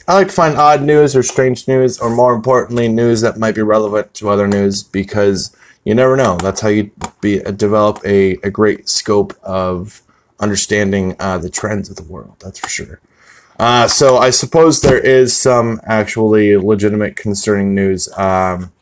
I 0.07 0.13
like 0.13 0.27
to 0.27 0.33
find 0.33 0.55
odd 0.55 0.83
news 0.83 1.15
or 1.15 1.23
strange 1.23 1.67
news, 1.67 1.99
or 1.99 2.09
more 2.09 2.33
importantly, 2.33 2.87
news 2.87 3.21
that 3.21 3.37
might 3.37 3.55
be 3.55 3.61
relevant 3.63 4.13
to 4.15 4.29
other 4.29 4.47
news 4.47 4.83
because 4.83 5.55
you 5.83 5.93
never 5.95 6.15
know. 6.15 6.37
That's 6.37 6.61
how 6.61 6.69
you 6.69 6.91
be 7.19 7.39
develop 7.39 7.99
a, 8.05 8.33
a 8.43 8.49
great 8.49 8.87
scope 8.87 9.33
of 9.43 10.01
understanding 10.39 11.15
uh, 11.19 11.37
the 11.37 11.49
trends 11.49 11.89
of 11.89 11.95
the 11.95 12.03
world. 12.03 12.35
That's 12.39 12.59
for 12.59 12.69
sure. 12.69 12.99
Uh, 13.57 13.87
so 13.87 14.17
I 14.17 14.31
suppose 14.31 14.81
there 14.81 14.99
is 14.99 15.35
some 15.35 15.79
actually 15.85 16.57
legitimate 16.57 17.15
concerning 17.15 17.73
news 17.73 18.09
um, 18.17 18.73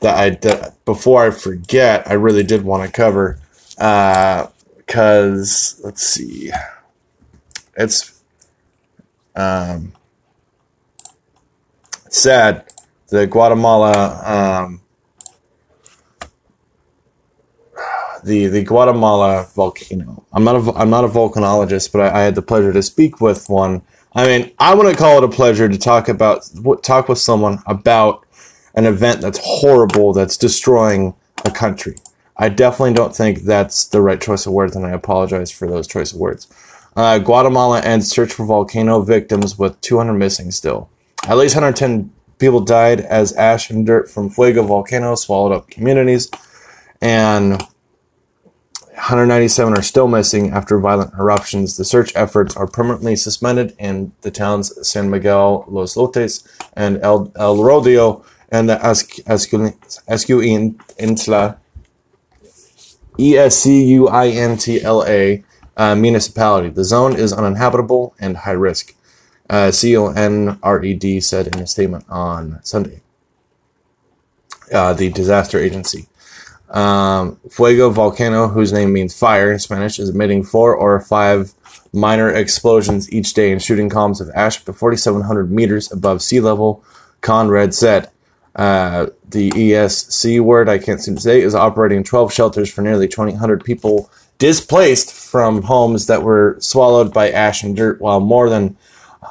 that 0.00 0.18
I 0.18 0.30
that 0.30 0.84
before 0.84 1.26
I 1.26 1.30
forget, 1.30 2.06
I 2.06 2.14
really 2.14 2.42
did 2.42 2.62
want 2.62 2.84
to 2.84 2.92
cover 2.92 3.38
because 3.76 5.80
let's 5.82 6.02
see, 6.02 6.50
it's 7.74 8.22
um, 9.34 9.94
sad. 12.10 12.66
The 13.08 13.26
Guatemala 13.26 14.64
um, 14.64 14.81
the 18.24 18.46
the 18.46 18.62
Guatemala 18.62 19.46
volcano. 19.54 20.24
I'm 20.32 20.44
not 20.44 20.56
a 20.56 20.72
I'm 20.74 20.90
not 20.90 21.04
a 21.04 21.08
volcanologist, 21.08 21.92
but 21.92 22.00
I, 22.00 22.20
I 22.20 22.22
had 22.22 22.34
the 22.34 22.42
pleasure 22.42 22.72
to 22.72 22.82
speak 22.82 23.20
with 23.20 23.48
one. 23.48 23.82
I 24.14 24.26
mean, 24.26 24.52
I 24.58 24.74
want 24.74 24.90
to 24.90 24.96
call 24.96 25.18
it 25.18 25.24
a 25.24 25.28
pleasure 25.28 25.68
to 25.68 25.78
talk 25.78 26.08
about 26.08 26.48
talk 26.82 27.08
with 27.08 27.18
someone 27.18 27.62
about 27.66 28.26
an 28.74 28.86
event 28.86 29.20
that's 29.20 29.40
horrible, 29.42 30.12
that's 30.12 30.36
destroying 30.36 31.14
a 31.44 31.50
country. 31.50 31.96
I 32.36 32.48
definitely 32.48 32.94
don't 32.94 33.14
think 33.14 33.40
that's 33.40 33.86
the 33.86 34.00
right 34.00 34.20
choice 34.20 34.46
of 34.46 34.52
words, 34.52 34.74
and 34.74 34.86
I 34.86 34.90
apologize 34.90 35.50
for 35.50 35.68
those 35.68 35.86
choice 35.86 36.12
of 36.12 36.18
words. 36.18 36.48
Uh, 36.96 37.18
Guatemala 37.18 37.80
ends 37.80 38.08
search 38.08 38.32
for 38.32 38.44
volcano 38.44 39.00
victims 39.02 39.58
with 39.58 39.80
200 39.80 40.12
missing 40.14 40.50
still. 40.50 40.90
At 41.26 41.38
least 41.38 41.54
110 41.54 42.12
people 42.38 42.60
died 42.60 43.00
as 43.00 43.32
ash 43.34 43.70
and 43.70 43.86
dirt 43.86 44.10
from 44.10 44.28
Fuego 44.28 44.62
volcano 44.62 45.14
swallowed 45.14 45.52
up 45.52 45.70
communities, 45.70 46.30
and 47.00 47.62
197 49.02 49.76
are 49.76 49.82
still 49.82 50.06
missing 50.06 50.52
after 50.52 50.78
violent 50.78 51.12
eruptions. 51.14 51.76
The 51.76 51.84
search 51.84 52.12
efforts 52.14 52.56
are 52.56 52.68
permanently 52.68 53.16
suspended 53.16 53.74
in 53.76 54.12
the 54.20 54.30
towns 54.30 54.88
San 54.88 55.10
Miguel, 55.10 55.64
Los 55.66 55.96
Lotes, 55.96 56.46
and 56.74 56.98
El, 57.02 57.32
El 57.34 57.64
Rodeo, 57.64 58.24
and 58.52 58.68
the 58.68 58.76
Escuintla, 60.08 60.76
E 63.18 63.36
S 63.36 63.56
C 63.56 63.84
U 63.86 64.06
I 64.06 64.28
N 64.28 64.56
T 64.56 64.80
L 64.80 65.04
A 65.04 65.42
uh, 65.76 65.96
municipality. 65.96 66.68
The 66.68 66.84
zone 66.84 67.16
is 67.16 67.32
uninhabitable 67.32 68.14
and 68.20 68.36
high 68.36 68.52
risk. 68.52 68.94
Uh, 69.50 69.72
CONRED 69.72 71.20
said 71.20 71.48
in 71.48 71.60
a 71.60 71.66
statement 71.66 72.04
on 72.08 72.60
Sunday. 72.62 73.00
Uh, 74.72 74.92
the 74.92 75.10
disaster 75.10 75.58
agency. 75.58 76.06
Um, 76.72 77.38
Fuego 77.50 77.90
volcano, 77.90 78.48
whose 78.48 78.72
name 78.72 78.92
means 78.92 79.16
fire 79.16 79.52
in 79.52 79.58
Spanish, 79.58 79.98
is 79.98 80.08
emitting 80.08 80.42
four 80.42 80.74
or 80.74 80.98
five 81.00 81.52
minor 81.92 82.30
explosions 82.30 83.12
each 83.12 83.34
day 83.34 83.52
and 83.52 83.62
shooting 83.62 83.90
columns 83.90 84.20
of 84.20 84.30
ash 84.34 84.58
up 84.58 84.64
to 84.64 84.72
4,700 84.72 85.50
meters 85.50 85.92
above 85.92 86.22
sea 86.22 86.40
level. 86.40 86.82
CONRED 87.20 87.74
said. 87.74 88.10
Uh, 88.54 89.06
the 89.26 89.50
ESC 89.50 90.38
word 90.40 90.68
I 90.68 90.78
can't 90.78 91.00
seem 91.00 91.14
to 91.14 91.20
say 91.20 91.40
is 91.40 91.54
operating 91.54 92.04
12 92.04 92.32
shelters 92.32 92.70
for 92.70 92.82
nearly 92.82 93.08
2,800 93.08 93.64
people 93.64 94.10
displaced 94.36 95.12
from 95.12 95.62
homes 95.62 96.06
that 96.06 96.22
were 96.22 96.56
swallowed 96.60 97.14
by 97.14 97.30
ash 97.30 97.62
and 97.62 97.74
dirt, 97.76 98.00
while 98.00 98.20
more 98.20 98.50
than 98.50 98.76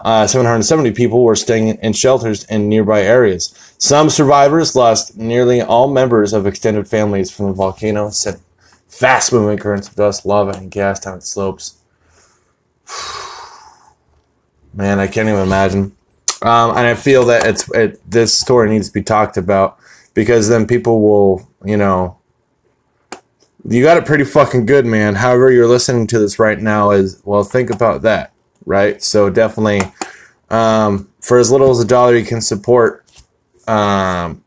uh, 0.03 0.27
770 0.27 0.91
people 0.91 1.23
were 1.23 1.35
staying 1.35 1.67
in 1.67 1.93
shelters 1.93 2.43
in 2.45 2.67
nearby 2.69 3.01
areas. 3.01 3.53
Some 3.77 4.09
survivors 4.09 4.75
lost 4.75 5.17
nearly 5.17 5.61
all 5.61 5.91
members 5.91 6.33
of 6.33 6.45
extended 6.45 6.87
families 6.87 7.31
from 7.31 7.47
the 7.47 7.53
volcano, 7.53 8.09
sent 8.09 8.41
fast 8.87 9.31
moving 9.31 9.57
currents 9.57 9.87
of 9.87 9.95
dust, 9.95 10.25
lava, 10.25 10.51
and 10.51 10.69
gas 10.71 10.99
down 10.99 11.17
its 11.17 11.29
slopes. 11.29 11.77
Man, 14.73 14.99
I 14.99 15.07
can't 15.07 15.27
even 15.29 15.41
imagine. 15.41 15.95
Um, 16.41 16.71
and 16.71 16.79
I 16.79 16.95
feel 16.95 17.25
that 17.25 17.45
it's 17.45 17.69
it, 17.71 18.01
this 18.09 18.37
story 18.37 18.69
needs 18.69 18.87
to 18.87 18.93
be 18.93 19.03
talked 19.03 19.37
about 19.37 19.77
because 20.13 20.49
then 20.49 20.65
people 20.65 21.01
will, 21.01 21.47
you 21.63 21.77
know, 21.77 22.17
you 23.67 23.83
got 23.83 23.97
it 23.97 24.05
pretty 24.05 24.23
fucking 24.23 24.65
good, 24.65 24.85
man. 24.85 25.15
However, 25.15 25.51
you're 25.51 25.67
listening 25.67 26.07
to 26.07 26.19
this 26.19 26.39
right 26.39 26.59
now 26.59 26.91
is 26.91 27.21
well, 27.23 27.43
think 27.43 27.69
about 27.69 28.01
that, 28.01 28.30
right? 28.65 29.01
So 29.01 29.29
definitely, 29.29 29.81
um, 30.49 31.09
for 31.19 31.39
as 31.39 31.51
little 31.51 31.69
as 31.69 31.79
a 31.79 31.85
dollar, 31.85 32.15
you 32.15 32.25
can 32.25 32.41
support. 32.41 33.05
Um, 33.67 34.43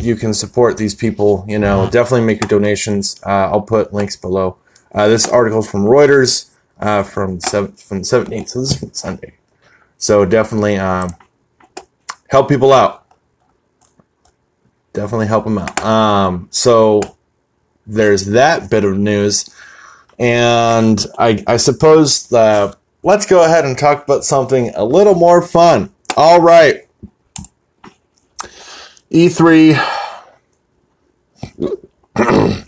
you 0.00 0.16
can 0.16 0.34
support 0.34 0.76
these 0.76 0.94
people. 0.94 1.44
You 1.48 1.58
know, 1.58 1.88
definitely 1.90 2.26
make 2.26 2.40
your 2.40 2.48
donations. 2.48 3.20
Uh, 3.24 3.50
I'll 3.50 3.62
put 3.62 3.92
links 3.92 4.16
below. 4.16 4.56
Uh, 4.92 5.08
this 5.08 5.28
article 5.28 5.60
is 5.60 5.70
from 5.70 5.84
Reuters 5.84 6.50
uh, 6.80 7.02
from 7.02 7.40
seven, 7.40 7.72
from 7.72 7.98
the 8.00 8.04
seventeenth. 8.04 8.48
So 8.48 8.60
this 8.60 8.72
is 8.72 8.78
from 8.78 8.92
Sunday. 8.92 9.34
So 9.98 10.24
definitely 10.24 10.76
um, 10.76 11.14
help 12.28 12.48
people 12.48 12.72
out. 12.72 13.04
Definitely 14.92 15.26
help 15.26 15.44
them 15.44 15.58
out. 15.58 15.82
Um, 15.84 16.48
so 16.50 17.02
there's 17.86 18.26
that 18.26 18.70
bit 18.70 18.84
of 18.84 18.96
news. 18.96 19.48
And 20.18 21.04
I, 21.18 21.44
I 21.46 21.58
suppose 21.58 22.32
uh, 22.32 22.72
let's 23.06 23.24
go 23.24 23.44
ahead 23.44 23.64
and 23.64 23.78
talk 23.78 24.02
about 24.02 24.24
something 24.24 24.72
a 24.74 24.84
little 24.84 25.14
more 25.14 25.40
fun. 25.40 25.92
All 26.16 26.42
right. 26.42 26.88
E3. 29.10 29.80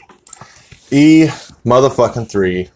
E 0.90 1.26
motherfucking 1.66 2.30
3. 2.30 2.71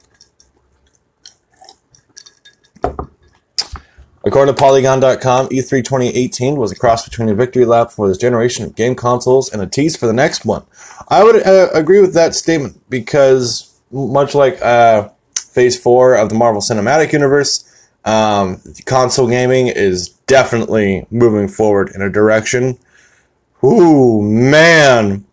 According 4.23 4.55
to 4.55 4.61
Polygon.com, 4.61 5.49
E3 5.49 5.83
2018 5.83 6.57
was 6.57 6.73
a 6.73 6.77
cross 6.77 7.09
between 7.09 7.31
a 7.31 7.35
victory 7.35 7.65
lap 7.65 7.91
for 7.91 8.07
this 8.09 8.19
generation 8.19 8.67
of 8.67 8.75
game 8.75 8.95
consoles 8.95 9.51
and 9.51 9.63
a 9.63 9.67
tease 9.67 9.97
for 9.97 10.07
the 10.07 10.13
next 10.13 10.45
one. 10.45 10.65
I 11.09 11.25
would 11.25 11.47
uh, 11.47 11.71
agree 11.73 12.03
with 12.03 12.13
that 12.13 12.35
statement 12.35 12.83
because, 12.91 13.81
much 13.91 14.35
like 14.35 14.61
uh, 14.61 15.09
Phase 15.53 15.79
4 15.79 16.15
of 16.15 16.29
the 16.31 16.35
Marvel 16.35 16.63
Cinematic 16.63 17.13
Universe, 17.13 17.69
um, 18.05 18.61
console 18.87 19.29
gaming 19.29 19.69
is 19.69 20.09
definitely 20.27 21.07
moving 21.11 21.47
forward 21.47 21.91
in 21.95 22.01
a 22.01 22.11
direction. 22.11 22.79
Ooh, 23.63 24.23
man. 24.23 25.25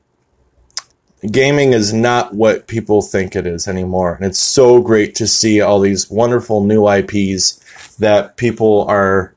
Gaming 1.32 1.74
is 1.74 1.94
not 1.94 2.34
what 2.34 2.68
people 2.68 3.02
think 3.02 3.36
it 3.36 3.48
is 3.48 3.68
anymore. 3.68 4.16
And 4.16 4.26
it's 4.26 4.40
so 4.40 4.82
great 4.82 5.16
to 5.16 5.28
see 5.28 5.62
all 5.62 5.80
these 5.80 6.10
wonderful 6.10 6.64
new 6.64 6.88
IPs 6.88 7.60
that 7.98 8.38
people 8.38 8.84
are 8.84 9.36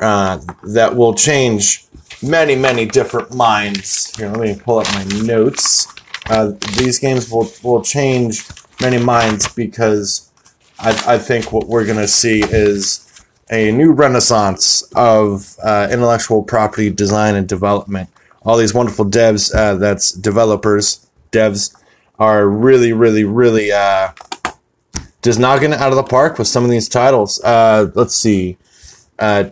uh, 0.00 0.40
that 0.64 0.96
will 0.96 1.14
change 1.14 1.84
many 2.22 2.56
many 2.56 2.84
different 2.84 3.34
minds. 3.34 4.14
Here, 4.16 4.28
let 4.28 4.40
me 4.40 4.56
pull 4.60 4.80
up 4.80 4.86
my 4.94 5.04
notes. 5.04 5.86
Uh, 6.28 6.52
these 6.76 6.98
games 6.98 7.30
will 7.30 7.50
will 7.62 7.82
change 7.82 8.44
many 8.80 8.98
minds 8.98 9.52
because 9.54 10.30
I, 10.78 11.14
I 11.14 11.18
think 11.18 11.52
what 11.52 11.68
we're 11.68 11.86
gonna 11.86 12.08
see 12.08 12.42
is 12.42 13.00
a 13.50 13.70
new 13.72 13.92
renaissance 13.92 14.82
of 14.94 15.56
uh, 15.62 15.88
intellectual 15.90 16.42
property 16.42 16.90
design 16.90 17.34
and 17.34 17.48
development. 17.48 18.08
All 18.42 18.56
these 18.56 18.74
wonderful 18.74 19.04
devs, 19.06 19.54
uh, 19.54 19.74
that's 19.76 20.12
developers, 20.12 21.06
devs, 21.32 21.74
are 22.18 22.48
really, 22.48 22.92
really, 22.92 23.24
really 23.24 23.72
uh, 23.72 24.12
just 25.22 25.38
knocking 25.38 25.72
it 25.72 25.78
out 25.78 25.90
of 25.90 25.96
the 25.96 26.02
park 26.02 26.38
with 26.38 26.48
some 26.48 26.64
of 26.64 26.70
these 26.70 26.88
titles. 26.88 27.42
Uh, 27.42 27.90
let's 27.94 28.14
see. 28.14 28.56
Uh, 29.18 29.50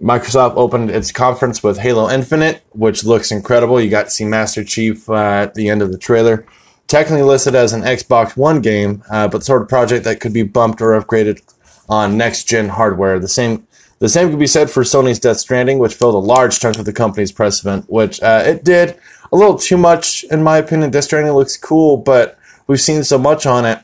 Microsoft 0.00 0.54
opened 0.56 0.90
its 0.90 1.10
conference 1.10 1.62
with 1.62 1.78
Halo 1.78 2.08
Infinite, 2.08 2.62
which 2.70 3.04
looks 3.04 3.32
incredible. 3.32 3.80
You 3.80 3.90
got 3.90 4.04
to 4.04 4.10
see 4.10 4.24
Master 4.24 4.62
Chief 4.62 5.08
uh, 5.10 5.14
at 5.14 5.54
the 5.54 5.68
end 5.68 5.82
of 5.82 5.90
the 5.90 5.98
trailer. 5.98 6.46
Technically 6.88 7.22
listed 7.22 7.54
as 7.54 7.72
an 7.72 7.82
Xbox 7.82 8.36
One 8.36 8.60
game, 8.60 9.04
uh, 9.10 9.28
but 9.28 9.44
sort 9.44 9.62
of 9.62 9.68
project 9.68 10.04
that 10.04 10.20
could 10.20 10.32
be 10.32 10.42
bumped 10.42 10.80
or 10.80 11.00
upgraded 11.00 11.40
on 11.88 12.16
next 12.16 12.44
gen 12.44 12.70
hardware. 12.70 13.20
The 13.20 13.28
same 13.28 13.66
the 13.98 14.08
same 14.08 14.30
could 14.30 14.38
be 14.38 14.46
said 14.46 14.70
for 14.70 14.84
Sony's 14.84 15.18
Death 15.18 15.38
Stranding, 15.38 15.78
which 15.78 15.94
filled 15.94 16.14
a 16.14 16.18
large 16.18 16.60
chunk 16.60 16.78
of 16.78 16.84
the 16.84 16.92
company's 16.92 17.32
press 17.32 17.60
event, 17.60 17.86
which 17.88 18.22
uh, 18.22 18.42
it 18.46 18.64
did 18.64 18.96
a 19.32 19.36
little 19.36 19.58
too 19.58 19.76
much, 19.76 20.24
in 20.24 20.42
my 20.42 20.58
opinion. 20.58 20.90
Death 20.90 21.04
Stranding 21.04 21.32
looks 21.32 21.56
cool, 21.56 21.96
but 21.96 22.38
we've 22.66 22.80
seen 22.80 23.02
so 23.02 23.18
much 23.18 23.44
on 23.44 23.64
it. 23.64 23.80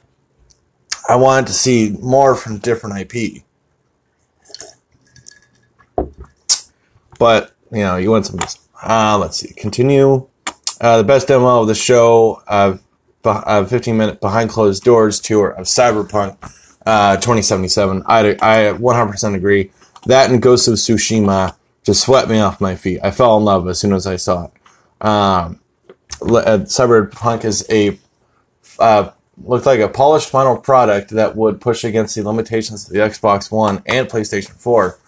I 1.08 1.16
wanted 1.16 1.48
to 1.48 1.52
see 1.52 1.96
more 2.00 2.34
from 2.34 2.58
different 2.58 3.12
IP. 3.12 3.42
But, 7.18 7.52
you 7.70 7.80
know, 7.80 7.96
you 7.96 8.10
want 8.10 8.26
some. 8.26 8.38
Uh, 8.82 9.18
let's 9.18 9.38
see. 9.38 9.52
Continue. 9.54 10.28
Uh, 10.80 10.98
the 10.98 11.04
best 11.04 11.28
demo 11.28 11.60
of 11.60 11.66
the 11.66 11.74
show, 11.74 12.42
uh, 12.46 12.76
a 13.24 13.66
15 13.66 13.96
minute 13.96 14.20
behind 14.20 14.50
closed 14.50 14.84
doors 14.84 15.20
tour 15.20 15.48
of 15.48 15.66
Cyberpunk 15.66 16.36
uh, 16.86 17.16
2077. 17.16 18.02
I, 18.06 18.30
I 18.40 18.72
100% 18.72 19.34
agree. 19.34 19.70
That 20.06 20.30
and 20.30 20.42
Ghost 20.42 20.68
of 20.68 20.74
Tsushima 20.74 21.56
just 21.82 22.02
swept 22.02 22.28
me 22.28 22.40
off 22.40 22.60
my 22.60 22.76
feet. 22.76 23.00
I 23.02 23.10
fell 23.10 23.36
in 23.36 23.44
love 23.44 23.68
as 23.68 23.78
soon 23.78 23.92
as 23.92 24.06
I 24.06 24.16
saw 24.16 24.46
it. 24.46 24.52
Um, 25.00 25.60
uh, 26.22 26.64
Cyberpunk 26.64 27.44
is 27.44 27.66
a 27.70 27.98
uh, 28.78 29.10
looked 29.42 29.66
like 29.66 29.80
a 29.80 29.88
polished 29.88 30.30
final 30.30 30.56
product 30.56 31.10
that 31.10 31.36
would 31.36 31.60
push 31.60 31.84
against 31.84 32.14
the 32.14 32.22
limitations 32.22 32.86
of 32.86 32.92
the 32.92 33.00
Xbox 33.00 33.50
One 33.50 33.82
and 33.86 34.08
PlayStation 34.08 34.52
4. 34.52 34.98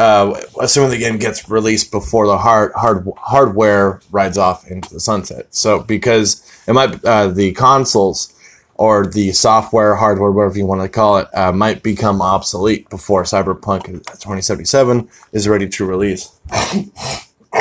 Uh, 0.00 0.40
assuming 0.62 0.88
the 0.88 0.96
game 0.96 1.18
gets 1.18 1.46
released 1.50 1.90
before 1.90 2.26
the 2.26 2.38
hard, 2.38 2.72
hard 2.72 3.06
hardware 3.18 4.00
rides 4.10 4.38
off 4.38 4.66
into 4.66 4.88
the 4.94 4.98
sunset. 4.98 5.54
So 5.54 5.80
because 5.80 6.42
it 6.66 6.72
might 6.72 7.04
uh, 7.04 7.28
the 7.28 7.52
consoles 7.52 8.32
or 8.76 9.06
the 9.06 9.32
software, 9.32 9.96
hardware, 9.96 10.30
whatever 10.30 10.56
you 10.56 10.64
want 10.64 10.80
to 10.80 10.88
call 10.88 11.18
it, 11.18 11.28
uh, 11.34 11.52
might 11.52 11.82
become 11.82 12.22
obsolete 12.22 12.88
before 12.88 13.24
Cyberpunk 13.24 13.84
2077 13.84 15.10
is 15.32 15.46
ready 15.46 15.68
to 15.68 15.84
release. 15.84 16.30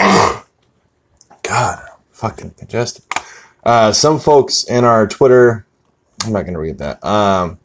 God, 1.43 1.89
fucking 2.12 2.51
congested. 2.51 3.03
Uh, 3.65 3.91
some 3.91 4.17
folks 4.17 4.63
in 4.63 4.86
our 4.86 5.08
Twitter, 5.08 5.65
I'm 6.24 6.31
not 6.31 6.43
going 6.43 6.53
to 6.53 6.60
read 6.62 6.77
that. 6.77 7.03
Um, 7.03 7.60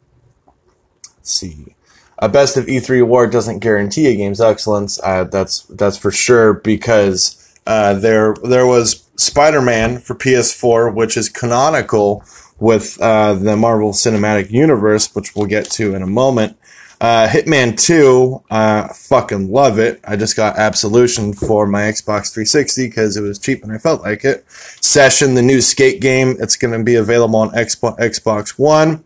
let's 1.15 1.31
see. 1.31 1.75
A 2.19 2.29
best 2.29 2.55
of 2.57 2.65
E3 2.65 3.01
award 3.01 3.31
doesn't 3.31 3.59
guarantee 3.59 4.07
a 4.07 4.15
game's 4.15 4.39
excellence. 4.39 4.99
Uh, 5.03 5.25
that's 5.25 5.63
that's 5.63 5.97
for 5.97 6.11
sure 6.11 6.53
because 6.53 7.53
uh, 7.67 7.93
there 7.93 8.35
there 8.43 8.65
was 8.65 9.09
Spider-Man 9.17 9.99
for 9.99 10.15
PS4, 10.15 10.93
which 10.93 11.17
is 11.17 11.29
canonical 11.29 12.23
with 12.59 12.99
uh, 13.01 13.33
the 13.33 13.57
Marvel 13.57 13.91
Cinematic 13.91 14.49
Universe, 14.51 15.13
which 15.13 15.35
we'll 15.35 15.47
get 15.47 15.69
to 15.71 15.93
in 15.93 16.01
a 16.01 16.07
moment. 16.07 16.57
Uh, 17.01 17.27
Hitman 17.27 17.77
2, 17.77 18.43
uh, 18.49 18.87
fucking 18.87 19.51
love 19.51 19.79
it. 19.79 19.99
I 20.07 20.15
just 20.15 20.37
got 20.37 20.57
Absolution 20.57 21.33
for 21.33 21.67
my 21.67 21.81
Xbox 21.81 22.33
360 22.33 22.87
because 22.87 23.17
it 23.17 23.21
was 23.21 23.37
cheap 23.37 23.63
and 23.63 23.71
I 23.71 23.77
felt 23.77 24.01
like 24.01 24.23
it. 24.23 24.45
Session, 24.49 25.35
the 25.35 25.41
new 25.41 25.59
skate 25.59 25.99
game, 25.99 26.37
it's 26.39 26.55
going 26.55 26.77
to 26.77 26.83
be 26.83 26.95
available 26.95 27.39
on 27.39 27.49
Xbox 27.51 28.57
One. 28.57 29.03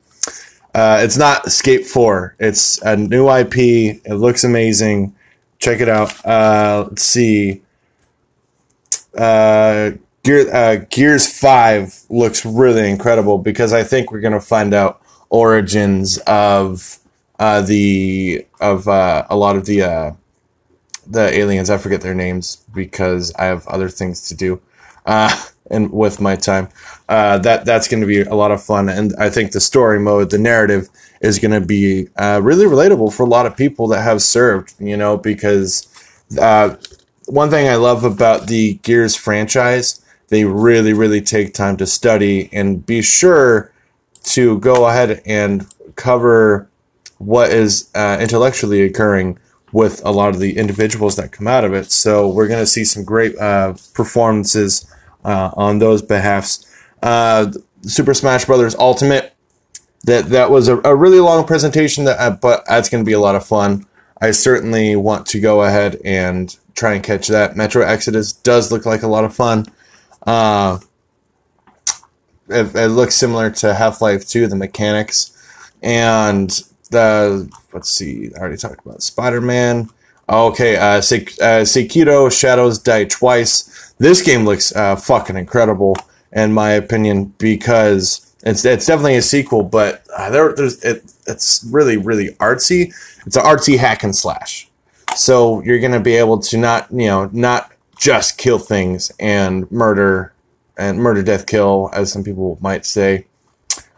Uh, 0.74 1.00
it's 1.02 1.18
not 1.18 1.48
Escape 1.48 1.86
4, 1.86 2.36
it's 2.40 2.82
a 2.84 2.96
new 2.96 3.30
IP. 3.30 3.58
It 3.58 4.16
looks 4.16 4.44
amazing. 4.44 5.16
Check 5.58 5.82
it 5.82 5.90
out. 5.90 6.26
Uh, 6.26 6.86
let's 6.90 7.04
see. 7.04 7.62
Uh, 9.18 9.92
Gear, 10.24 10.54
uh, 10.54 10.76
Gears 10.90 11.28
5 11.40 12.04
looks 12.10 12.46
really 12.46 12.90
incredible 12.90 13.38
because 13.40 13.74
I 13.74 13.84
think 13.84 14.12
we're 14.12 14.20
going 14.22 14.34
to 14.34 14.42
find 14.42 14.74
out 14.74 15.02
origins 15.30 16.18
of 16.20 17.00
uh, 17.40 17.62
the 17.62 18.46
of 18.62 18.88
uh, 18.88 19.26
a 19.30 19.36
lot 19.36 19.56
of 19.56 19.66
the 19.66 20.16
the 21.08 21.34
aliens. 21.34 21.70
I 21.70 21.78
forget 21.78 22.02
their 22.02 22.14
names 22.14 22.64
because 22.74 23.34
I 23.36 23.46
have 23.46 23.68
other 23.68 23.90
things 23.90 24.28
to 24.30 24.36
do 24.36 24.62
and 25.70 25.92
with 25.92 26.20
my 26.20 26.36
time. 26.36 26.70
Uh, 27.08 27.38
that 27.40 27.66
that's 27.66 27.88
going 27.88 28.02
to 28.02 28.08
be 28.08 28.22
a 28.22 28.36
lot 28.36 28.52
of 28.52 28.64
fun, 28.64 28.90
and 28.90 29.14
I 29.18 29.30
think 29.30 29.52
the 29.52 29.62
story 29.62 30.00
mode, 30.00 30.30
the 30.30 30.38
narrative, 30.38 30.90
is 31.22 31.40
going 31.40 31.60
to 31.60 31.66
be 31.66 32.08
uh, 32.18 32.40
really 32.44 32.66
relatable 32.66 33.14
for 33.14 33.24
a 33.24 33.30
lot 33.30 33.46
of 33.46 33.58
people 33.58 33.88
that 33.88 34.02
have 34.02 34.22
served. 34.22 34.76
You 34.80 34.98
know, 34.98 35.18
because 35.18 35.88
uh, 36.40 36.76
one 37.26 37.50
thing 37.50 37.68
I 37.68 37.76
love 37.76 38.04
about 38.04 38.48
the 38.48 38.76
Gears 38.84 39.16
franchise, 39.16 40.02
they 40.30 40.46
really 40.46 40.94
really 40.94 41.22
take 41.22 41.54
time 41.54 41.78
to 41.78 41.86
study 41.86 42.50
and 42.52 42.86
be 42.86 43.02
sure 43.02 43.72
to 44.24 44.60
go 44.60 44.88
ahead 44.88 45.22
and 45.26 45.68
cover 45.96 46.70
what 47.18 47.52
is 47.52 47.90
uh, 47.96 48.18
intellectually 48.20 48.82
occurring 48.82 49.38
with 49.72 50.04
a 50.06 50.12
lot 50.12 50.30
of 50.30 50.40
the 50.40 50.58
individuals 50.58 51.16
that 51.16 51.32
come 51.32 51.48
out 51.48 51.64
of 51.64 51.74
it. 51.74 51.92
So 51.92 52.28
we're 52.28 52.48
going 52.48 52.62
to 52.62 52.68
see 52.68 52.86
some 52.86 53.04
great 53.04 53.38
uh, 53.38 53.76
performances 53.94 54.89
uh, 55.24 55.52
on 55.56 55.80
those 55.80 56.02
behalfs. 56.02 56.66
Uh, 57.02 57.52
Super 57.82 58.14
Smash 58.14 58.46
Brothers 58.46 58.76
Ultimate. 58.76 59.34
That 60.06 60.28
that 60.30 60.50
was 60.50 60.70
a, 60.70 60.78
a 60.84 60.96
really 60.96 61.20
long 61.20 61.46
presentation, 61.46 62.06
that 62.06 62.20
uh, 62.20 62.32
but 62.32 62.64
that's 62.68 62.88
going 62.90 63.04
to 63.04 63.08
be 63.08 63.14
a 63.14 63.20
lot 63.20 63.36
of 63.36 63.46
fun. 63.46 63.86
I 64.22 64.32
certainly 64.32 64.96
want 64.96 65.26
to 65.28 65.42
go 65.42 65.64
ahead 65.64 66.00
and 66.06 66.56
try 66.74 66.94
and 66.94 67.04
catch 67.04 67.28
that. 67.28 67.58
Metro 67.58 67.84
Exodus 67.84 68.32
does 68.32 68.72
look 68.72 68.86
like 68.86 69.04
a 69.04 69.08
lot 69.08 69.26
of 69.26 69.36
fun. 69.36 69.66
Uh, 70.26 70.80
it, 72.50 72.74
it 72.76 72.88
looks 72.88 73.16
similar 73.16 73.50
to 73.52 73.74
Half 73.74 74.02
Life 74.02 74.28
2, 74.28 74.48
the 74.48 74.56
mechanics. 74.56 75.36
And 75.82 76.50
the 76.92 77.50
let's 77.74 77.90
see, 77.90 78.32
I 78.36 78.40
already 78.40 78.58
talked 78.58 78.86
about 78.86 79.04
Spider 79.04 79.42
Man. 79.42 79.90
Okay, 80.28 80.76
uh, 80.76 81.02
Sek- 81.02 81.42
uh, 81.42 81.64
Sekiro 81.64 82.32
Shadows 82.32 82.80
Die 82.80 83.06
Twice. 83.06 83.89
This 84.00 84.22
game 84.22 84.46
looks 84.46 84.76
uh, 84.76 84.96
fucking 84.96 85.38
incredible, 85.38 85.96
in 86.32 86.54
my 86.54 86.72
opinion, 86.72 87.34
because 87.38 88.34
it's 88.44 88.64
it's 88.66 88.86
definitely 88.86 89.18
a 89.18 89.22
sequel, 89.22 89.64
but 89.64 90.06
uh, 90.16 90.30
there 90.30 90.54
there's 90.54 90.84
it, 90.84 91.04
it's 91.28 91.64
really 91.70 91.98
really 91.98 92.30
artsy. 92.36 92.94
It's 93.26 93.36
an 93.36 93.44
artsy 93.44 93.78
hack 93.78 94.04
and 94.04 94.16
slash, 94.16 94.70
so 95.16 95.62
you're 95.64 95.80
gonna 95.80 96.00
be 96.00 96.16
able 96.16 96.40
to 96.40 96.58
not 96.58 96.90
you 96.92 97.08
know 97.08 97.30
not 97.34 97.72
just 97.98 98.38
kill 98.38 98.58
things 98.58 99.12
and 99.20 99.70
murder 99.70 100.34
and 100.78 100.98
murder 101.00 101.22
death 101.22 101.46
kill, 101.46 101.90
as 101.94 102.12
some 102.12 102.24
people 102.24 102.58
might 102.62 102.86
say. 102.86 103.26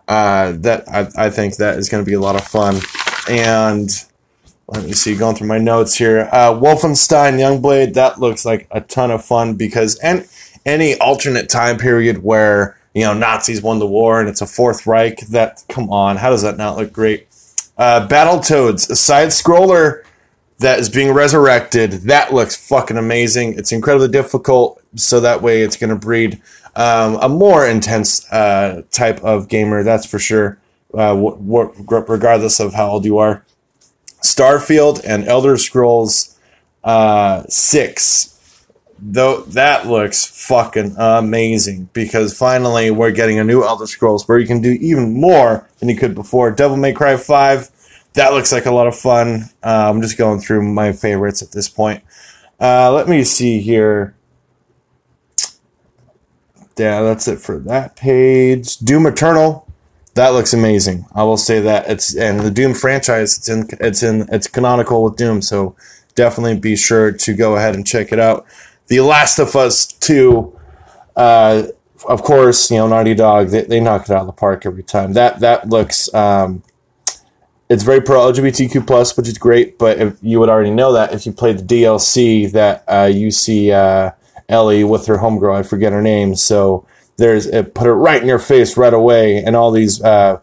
Uh, 0.07 0.53
that 0.57 0.83
I, 0.89 1.27
I 1.27 1.29
think 1.29 1.57
that 1.57 1.77
is 1.77 1.87
going 1.87 2.03
to 2.03 2.09
be 2.09 2.15
a 2.15 2.19
lot 2.19 2.35
of 2.35 2.45
fun. 2.45 2.79
And 3.29 3.89
let 4.71 4.85
me 4.85 4.93
see, 4.93 5.15
going 5.15 5.35
through 5.35 5.47
my 5.47 5.57
notes 5.57 5.95
here. 5.95 6.29
Uh, 6.31 6.53
Wolfenstein 6.53 7.33
Youngblood, 7.33 7.93
that 7.93 8.19
looks 8.19 8.45
like 8.45 8.67
a 8.71 8.79
ton 8.79 9.11
of 9.11 9.23
fun 9.23 9.55
because 9.55 9.97
and 9.97 10.27
any 10.65 10.97
alternate 10.99 11.49
time 11.49 11.77
period 11.77 12.23
where 12.23 12.77
you 12.93 13.01
know 13.01 13.13
Nazis 13.13 13.61
won 13.61 13.79
the 13.79 13.87
war 13.87 14.19
and 14.21 14.29
it's 14.29 14.41
a 14.41 14.47
Fourth 14.47 14.87
Reich, 14.87 15.19
that 15.27 15.63
come 15.67 15.89
on, 15.91 16.17
how 16.17 16.29
does 16.29 16.41
that 16.43 16.57
not 16.57 16.77
look 16.77 16.93
great? 16.93 17.27
Uh, 17.77 18.07
Battletoads, 18.07 18.89
a 18.89 18.95
side 18.95 19.29
scroller 19.29 20.03
that 20.59 20.79
is 20.79 20.87
being 20.87 21.11
resurrected. 21.11 21.91
That 21.91 22.33
looks 22.33 22.55
fucking 22.55 22.97
amazing. 22.97 23.57
It's 23.57 23.73
incredibly 23.73 24.07
difficult, 24.09 24.81
so 24.95 25.19
that 25.19 25.41
way 25.41 25.63
it's 25.63 25.75
going 25.75 25.89
to 25.89 25.95
breed 25.97 26.41
um, 26.75 27.15
a 27.21 27.27
more 27.27 27.67
intense 27.67 28.31
uh, 28.31 28.83
type 28.91 29.19
of 29.21 29.49
gamer. 29.49 29.83
That's 29.83 30.05
for 30.05 30.19
sure. 30.19 30.59
Uh, 30.93 31.15
w- 31.15 31.37
w- 31.37 32.05
regardless 32.07 32.59
of 32.59 32.73
how 32.73 32.89
old 32.89 33.05
you 33.05 33.17
are. 33.17 33.43
Starfield 34.23 35.01
and 35.05 35.27
Elder 35.27 35.57
Scrolls 35.57 36.37
uh, 36.83 37.43
Six. 37.49 38.27
Though 39.03 39.41
that 39.41 39.87
looks 39.87 40.25
fucking 40.47 40.95
amazing 40.97 41.89
because 41.91 42.37
finally 42.37 42.91
we're 42.91 43.11
getting 43.11 43.39
a 43.39 43.43
new 43.43 43.63
Elder 43.63 43.87
Scrolls 43.87 44.27
where 44.27 44.37
you 44.37 44.45
can 44.45 44.61
do 44.61 44.71
even 44.73 45.19
more 45.19 45.67
than 45.79 45.89
you 45.89 45.97
could 45.97 46.13
before. 46.13 46.51
Devil 46.51 46.77
May 46.77 46.93
Cry 46.93 47.17
Five 47.17 47.71
that 48.13 48.33
looks 48.33 48.51
like 48.51 48.65
a 48.65 48.71
lot 48.71 48.87
of 48.87 48.97
fun. 48.97 49.49
Uh, 49.63 49.89
I'm 49.89 50.01
just 50.01 50.17
going 50.17 50.39
through 50.39 50.63
my 50.63 50.91
favorites 50.91 51.41
at 51.41 51.51
this 51.51 51.69
point. 51.69 52.03
Uh, 52.59 52.91
let 52.91 53.07
me 53.07 53.23
see 53.23 53.59
here. 53.59 54.15
Yeah, 56.77 57.01
that's 57.03 57.27
it 57.27 57.39
for 57.39 57.59
that 57.59 57.95
page. 57.95 58.77
Doom 58.77 59.05
Eternal, 59.05 59.70
that 60.15 60.29
looks 60.29 60.53
amazing. 60.53 61.05
I 61.13 61.23
will 61.23 61.37
say 61.37 61.59
that 61.61 61.89
it's 61.89 62.15
and 62.15 62.41
the 62.41 62.51
Doom 62.51 62.73
franchise. 62.73 63.37
It's 63.37 63.49
in 63.49 63.69
it's 63.79 64.03
in 64.03 64.27
it's 64.31 64.47
canonical 64.47 65.03
with 65.03 65.15
Doom, 65.15 65.41
so 65.41 65.75
definitely 66.15 66.59
be 66.59 66.75
sure 66.75 67.11
to 67.11 67.33
go 67.33 67.55
ahead 67.55 67.75
and 67.75 67.87
check 67.87 68.11
it 68.11 68.19
out. 68.19 68.45
The 68.87 68.99
Last 69.01 69.39
of 69.39 69.55
Us 69.55 69.87
Two, 69.87 70.57
uh, 71.15 71.63
of 72.07 72.23
course, 72.23 72.69
you 72.69 72.77
know 72.77 72.87
Naughty 72.87 73.15
Dog. 73.15 73.49
They, 73.49 73.63
they 73.63 73.79
knock 73.79 74.03
it 74.03 74.11
out 74.11 74.21
of 74.21 74.27
the 74.27 74.33
park 74.33 74.65
every 74.65 74.83
time. 74.83 75.13
That 75.13 75.39
that 75.39 75.69
looks. 75.69 76.13
Um, 76.13 76.63
it's 77.69 77.83
very 77.83 78.01
pro 78.01 78.29
LGBTQ 78.29 78.85
plus, 78.85 79.15
which 79.15 79.29
is 79.29 79.37
great. 79.37 79.77
But 79.77 79.97
if 79.97 80.17
you 80.21 80.41
would 80.41 80.49
already 80.49 80.71
know 80.71 80.91
that 80.91 81.13
if 81.13 81.25
you 81.25 81.31
played 81.31 81.57
the 81.57 81.63
DLC, 81.83 82.51
that 82.51 82.83
uh, 82.85 83.09
you 83.09 83.31
see 83.31 83.71
uh, 83.71 84.11
Ellie 84.49 84.83
with 84.83 85.05
her 85.05 85.19
homegirl, 85.19 85.55
I 85.55 85.63
forget 85.63 85.93
her 85.93 86.01
name. 86.01 86.35
So 86.35 86.85
there's 87.21 87.45
it 87.45 87.73
put 87.73 87.87
it 87.87 87.93
right 87.93 88.21
in 88.21 88.27
your 88.27 88.39
face 88.39 88.77
right 88.77 88.93
away, 88.93 89.37
and 89.43 89.55
all 89.55 89.71
these 89.71 90.01
uh, 90.03 90.39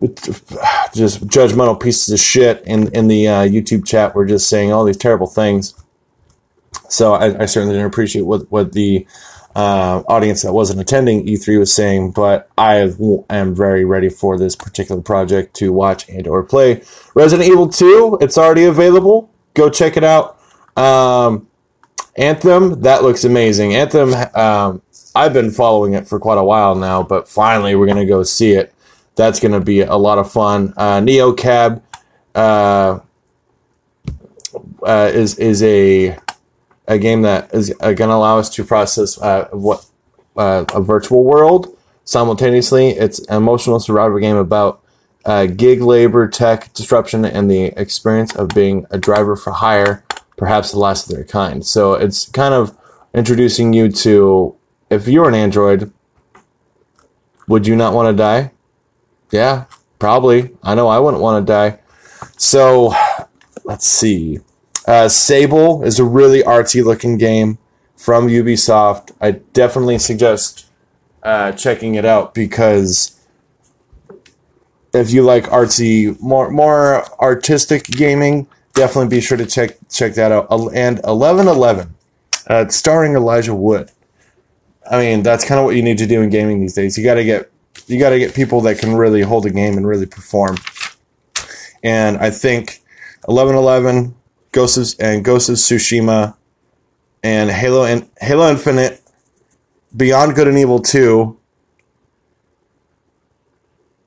just 0.00 1.26
judgmental 1.26 1.80
pieces 1.80 2.12
of 2.12 2.20
shit 2.20 2.62
in 2.64 2.94
in 2.94 3.08
the 3.08 3.28
uh, 3.28 3.42
YouTube 3.42 3.86
chat 3.86 4.14
were 4.14 4.26
just 4.26 4.48
saying 4.48 4.72
all 4.72 4.84
these 4.84 4.96
terrible 4.96 5.26
things. 5.26 5.74
So 6.88 7.14
I, 7.14 7.42
I 7.42 7.46
certainly 7.46 7.74
didn't 7.74 7.86
appreciate 7.88 8.22
what 8.22 8.50
what 8.50 8.72
the 8.72 9.06
uh, 9.58 10.04
audience 10.06 10.42
that 10.42 10.52
wasn't 10.52 10.80
attending 10.80 11.26
E3 11.26 11.58
was 11.58 11.74
saying, 11.74 12.12
but 12.12 12.48
I 12.56 12.76
am 13.28 13.54
very 13.54 13.84
ready 13.84 14.08
for 14.08 14.38
this 14.38 14.54
particular 14.54 15.02
project 15.02 15.56
to 15.56 15.72
watch 15.72 16.08
and 16.08 16.28
or 16.28 16.44
play. 16.44 16.82
Resident 17.16 17.48
Evil 17.48 17.68
2, 17.68 18.18
it's 18.20 18.38
already 18.38 18.64
available. 18.64 19.32
Go 19.54 19.68
check 19.68 19.96
it 19.96 20.04
out. 20.04 20.38
Um, 20.76 21.48
Anthem, 22.16 22.82
that 22.82 23.02
looks 23.02 23.24
amazing. 23.24 23.74
Anthem, 23.74 24.14
um, 24.34 24.82
I've 25.14 25.32
been 25.32 25.50
following 25.50 25.94
it 25.94 26.06
for 26.06 26.18
quite 26.18 26.38
a 26.38 26.44
while 26.44 26.74
now, 26.74 27.02
but 27.02 27.28
finally 27.28 27.74
we're 27.74 27.86
gonna 27.86 28.06
go 28.06 28.22
see 28.22 28.52
it. 28.52 28.74
That's 29.16 29.40
gonna 29.40 29.60
be 29.60 29.80
a 29.80 29.96
lot 29.96 30.18
of 30.18 30.30
fun. 30.30 30.74
Uh, 30.76 31.00
Neo 31.00 31.32
Cab 31.32 31.82
uh, 32.34 33.00
uh, 34.82 35.10
is 35.12 35.38
is 35.38 35.62
a 35.62 36.16
a 36.86 36.98
game 36.98 37.22
that 37.22 37.52
is 37.52 37.74
uh, 37.80 37.92
going 37.92 38.08
to 38.08 38.14
allow 38.14 38.38
us 38.38 38.48
to 38.48 38.64
process 38.64 39.20
uh, 39.20 39.48
what 39.52 39.84
uh, 40.36 40.64
a 40.72 40.80
virtual 40.80 41.24
world 41.24 41.76
simultaneously. 42.04 42.90
It's 42.90 43.18
an 43.28 43.36
emotional 43.36 43.78
survival 43.80 44.18
game 44.20 44.36
about 44.36 44.82
gig 45.56 45.82
labor, 45.82 46.28
tech 46.28 46.72
disruption, 46.72 47.26
and 47.26 47.50
the 47.50 47.66
experience 47.76 48.34
of 48.34 48.48
being 48.48 48.86
a 48.90 48.96
driver 48.96 49.36
for 49.36 49.50
hire, 49.50 50.02
perhaps 50.38 50.70
the 50.70 50.78
last 50.78 51.10
of 51.10 51.14
their 51.16 51.24
kind. 51.24 51.66
So 51.66 51.92
it's 51.92 52.26
kind 52.30 52.54
of 52.54 52.74
introducing 53.12 53.74
you 53.74 53.90
to 53.92 54.56
if 54.90 55.08
you're 55.08 55.28
an 55.28 55.34
android, 55.34 55.92
would 57.46 57.66
you 57.66 57.76
not 57.76 57.94
want 57.94 58.08
to 58.08 58.16
die? 58.16 58.52
Yeah, 59.30 59.64
probably. 59.98 60.56
I 60.62 60.74
know 60.74 60.88
I 60.88 60.98
wouldn't 60.98 61.22
want 61.22 61.46
to 61.46 61.52
die. 61.52 61.78
So 62.36 62.94
let's 63.64 63.86
see. 63.86 64.40
Uh, 64.86 65.08
Sable 65.08 65.82
is 65.82 65.98
a 65.98 66.04
really 66.04 66.42
artsy 66.42 66.82
looking 66.82 67.18
game 67.18 67.58
from 67.96 68.28
Ubisoft. 68.28 69.12
I 69.20 69.32
definitely 69.32 69.98
suggest 69.98 70.66
uh, 71.22 71.52
checking 71.52 71.94
it 71.94 72.04
out 72.04 72.32
because 72.32 73.20
if 74.94 75.10
you 75.10 75.22
like 75.22 75.44
artsy, 75.44 76.18
more 76.20 76.50
more 76.50 77.04
artistic 77.20 77.84
gaming, 77.84 78.46
definitely 78.72 79.08
be 79.08 79.20
sure 79.20 79.36
to 79.36 79.46
check 79.46 79.76
check 79.90 80.14
that 80.14 80.32
out. 80.32 80.48
And 80.72 81.00
Eleven 81.04 81.48
Eleven, 81.48 81.94
uh, 82.46 82.68
starring 82.68 83.14
Elijah 83.14 83.54
Wood. 83.54 83.90
I 84.90 84.98
mean, 84.98 85.22
that's 85.22 85.44
kind 85.44 85.58
of 85.58 85.64
what 85.64 85.76
you 85.76 85.82
need 85.82 85.98
to 85.98 86.06
do 86.06 86.22
in 86.22 86.30
gaming 86.30 86.60
these 86.60 86.74
days. 86.74 86.96
You 86.96 87.04
got 87.04 87.14
to 87.14 87.24
get 87.24 87.50
you 87.86 87.98
got 87.98 88.10
to 88.10 88.18
get 88.18 88.34
people 88.34 88.60
that 88.62 88.78
can 88.78 88.94
really 88.94 89.22
hold 89.22 89.46
a 89.46 89.50
game 89.50 89.76
and 89.76 89.86
really 89.86 90.06
perform. 90.06 90.56
And 91.82 92.16
I 92.18 92.30
think 92.30 92.82
Eleven 93.28 93.54
Eleven 93.54 94.14
Ghost 94.52 94.76
of, 94.76 95.00
and 95.00 95.24
Ghost 95.24 95.48
of 95.48 95.56
Tsushima, 95.56 96.34
and 97.22 97.50
Halo 97.50 97.84
and 97.84 98.08
Halo 98.20 98.50
Infinite, 98.50 99.02
Beyond 99.96 100.34
Good 100.34 100.48
and 100.48 100.58
Evil 100.58 100.80
Two, 100.80 101.38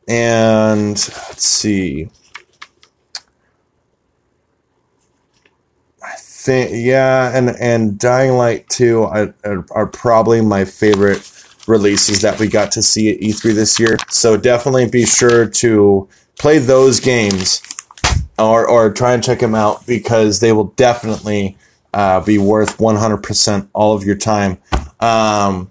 and 0.08 0.92
let's 0.92 1.44
see. 1.44 2.10
Think 6.42 6.72
yeah, 6.74 7.36
and 7.36 7.50
and 7.50 8.00
Dying 8.00 8.34
Light 8.34 8.68
Two 8.70 9.04
are, 9.04 9.34
are, 9.72 9.88
probably 9.88 10.42
my 10.42 10.66
favorite 10.66 11.32
releases 11.68 12.22
that 12.22 12.40
we 12.40 12.48
got 12.48 12.72
to 12.74 12.82
see 12.82 13.12
at 13.12 13.20
E3 13.20 13.54
this 13.54 13.80
year. 13.80 13.98
So 14.10 14.38
definitely 14.38 14.90
be 14.90 15.06
sure 15.06 15.48
to 15.48 16.10
play 16.40 16.58
those 16.58 17.00
games 17.00 17.62
or 18.40 18.68
or 18.68 18.92
try 18.92 19.14
and 19.14 19.24
check 19.24 19.40
them 19.40 19.56
out 19.56 19.86
because 19.86 20.40
they 20.40 20.52
will 20.52 20.74
definitely 20.76 21.58
uh, 21.94 22.22
be 22.22 22.38
worth 22.38 22.78
100% 22.78 23.70
all 23.74 23.94
of 23.94 24.04
your 24.04 24.16
time. 24.16 24.58
Um, 25.00 25.70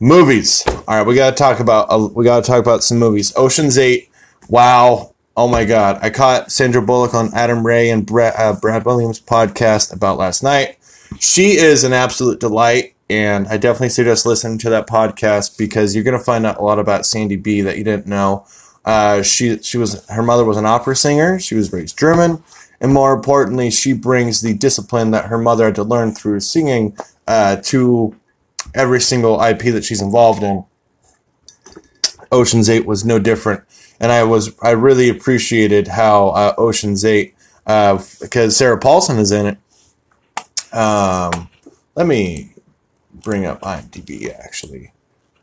movies. 0.00 0.64
All 0.66 0.96
right, 0.96 1.06
we 1.06 1.14
got 1.14 1.30
to 1.30 1.36
talk 1.36 1.60
about 1.60 1.86
uh, 1.90 2.08
we 2.12 2.24
got 2.24 2.44
to 2.44 2.46
talk 2.46 2.60
about 2.60 2.82
some 2.82 2.98
movies. 2.98 3.32
Ocean's 3.36 3.78
8. 3.78 4.10
Wow. 4.48 5.11
Oh 5.36 5.48
my 5.48 5.64
god. 5.64 5.98
I 6.02 6.10
caught 6.10 6.52
Sandra 6.52 6.82
Bullock 6.82 7.14
on 7.14 7.32
Adam 7.34 7.64
Ray 7.66 7.90
and 7.90 8.04
Brad, 8.04 8.34
uh, 8.36 8.54
Brad 8.58 8.84
Williams 8.84 9.20
podcast 9.20 9.92
about 9.92 10.18
last 10.18 10.42
night. 10.42 10.78
She 11.18 11.52
is 11.52 11.84
an 11.84 11.92
absolute 11.92 12.40
delight 12.40 12.94
and 13.12 13.46
I 13.48 13.58
definitely 13.58 13.90
suggest 13.90 14.24
listening 14.24 14.56
to 14.58 14.70
that 14.70 14.86
podcast 14.86 15.58
because 15.58 15.94
you're 15.94 16.04
going 16.04 16.18
to 16.18 16.24
find 16.24 16.46
out 16.46 16.58
a 16.58 16.62
lot 16.62 16.78
about 16.78 17.04
Sandy 17.04 17.36
B 17.36 17.60
that 17.60 17.76
you 17.76 17.84
didn't 17.84 18.06
know. 18.06 18.46
Uh, 18.86 19.22
she 19.22 19.58
she 19.58 19.76
was 19.76 20.08
her 20.08 20.22
mother 20.22 20.44
was 20.44 20.56
an 20.56 20.64
opera 20.64 20.96
singer. 20.96 21.38
She 21.38 21.54
was 21.54 21.72
raised 21.72 21.98
German, 21.98 22.42
and 22.80 22.92
more 22.92 23.12
importantly, 23.12 23.70
she 23.70 23.92
brings 23.92 24.40
the 24.40 24.54
discipline 24.54 25.10
that 25.10 25.26
her 25.26 25.36
mother 25.36 25.66
had 25.66 25.74
to 25.74 25.84
learn 25.84 26.14
through 26.14 26.40
singing 26.40 26.96
uh, 27.28 27.56
to 27.64 28.16
every 28.74 29.00
single 29.00 29.42
IP 29.42 29.60
that 29.64 29.84
she's 29.84 30.00
involved 30.00 30.42
in. 30.42 30.64
Ocean's 32.32 32.70
Eight 32.70 32.86
was 32.86 33.04
no 33.04 33.18
different, 33.18 33.62
and 34.02 34.10
I 34.10 34.24
was 34.24 34.52
I 34.60 34.72
really 34.72 35.08
appreciated 35.08 35.88
how 35.88 36.30
uh, 36.30 36.54
Ocean's 36.58 37.04
Eight 37.04 37.34
because 37.64 38.36
uh, 38.36 38.50
Sarah 38.50 38.78
Paulson 38.78 39.18
is 39.18 39.30
in 39.30 39.46
it. 39.46 40.76
Um, 40.76 41.48
let 41.94 42.08
me 42.08 42.54
bring 43.14 43.46
up 43.46 43.60
IMDb 43.62 44.28
actually 44.34 44.92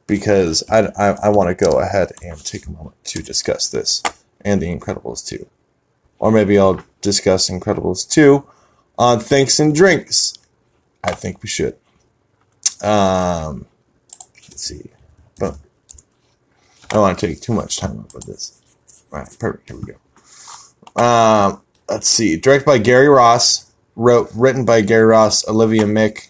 because 0.06 0.64
I, 0.70 0.88
I, 0.98 1.08
I 1.24 1.30
want 1.30 1.56
to 1.56 1.66
go 1.66 1.80
ahead 1.80 2.12
and 2.22 2.44
take 2.44 2.66
a 2.66 2.72
moment 2.72 2.96
to 3.06 3.24
discuss 3.24 3.70
this 3.70 4.04
and 4.42 4.62
The 4.62 4.76
Incredibles 4.76 5.26
2. 5.26 5.48
Or 6.18 6.32
maybe 6.32 6.58
I'll 6.58 6.84
discuss 7.02 7.50
Incredibles 7.50 8.10
2 8.10 8.44
on 8.98 9.20
Thanks 9.20 9.60
and 9.60 9.74
Drinks. 9.74 10.34
I 11.04 11.12
think 11.12 11.42
we 11.42 11.48
should. 11.48 11.78
Um, 12.82 13.68
let's 14.50 14.64
see. 14.64 14.90
I 16.90 16.96
don't 16.96 17.02
want 17.02 17.20
to 17.20 17.28
take 17.28 17.42
too 17.42 17.54
much 17.54 17.78
time 17.78 18.00
up 18.00 18.14
with 18.14 18.26
this. 18.26 18.60
All 19.12 19.20
right, 19.20 19.38
perfect. 19.40 19.70
Here 19.70 19.78
we 19.78 19.94
go. 19.94 21.02
Um, 21.02 21.62
let's 21.88 22.08
see. 22.08 22.36
Directed 22.36 22.66
by 22.66 22.78
Gary 22.80 23.08
Ross. 23.08 23.72
Wrote, 23.96 24.30
written 24.34 24.64
by 24.64 24.80
Gary 24.80 25.04
Ross, 25.04 25.46
Olivia 25.46 25.84
Mick, 25.84 26.30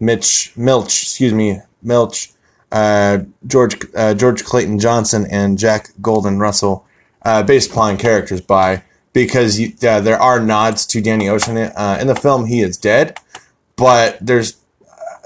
Mitch 0.00 0.56
Milch, 0.56 1.02
excuse 1.02 1.34
me, 1.34 1.60
Milch, 1.82 2.32
uh, 2.70 3.18
George 3.46 3.76
uh, 3.94 4.14
George 4.14 4.42
Clayton 4.44 4.78
Johnson 4.78 5.26
and 5.30 5.58
Jack 5.58 5.90
Golden 6.00 6.38
Russell, 6.38 6.86
uh, 7.20 7.42
based 7.42 7.70
upon 7.70 7.98
characters 7.98 8.40
by 8.40 8.82
because 9.12 9.60
you, 9.60 9.72
there 9.72 10.18
are 10.18 10.40
nods 10.40 10.86
to 10.86 11.02
Danny 11.02 11.28
Ocean 11.28 11.58
uh, 11.58 11.98
in 12.00 12.06
the 12.06 12.14
film. 12.14 12.46
He 12.46 12.62
is 12.62 12.78
dead, 12.78 13.18
but 13.76 14.16
there's 14.22 14.56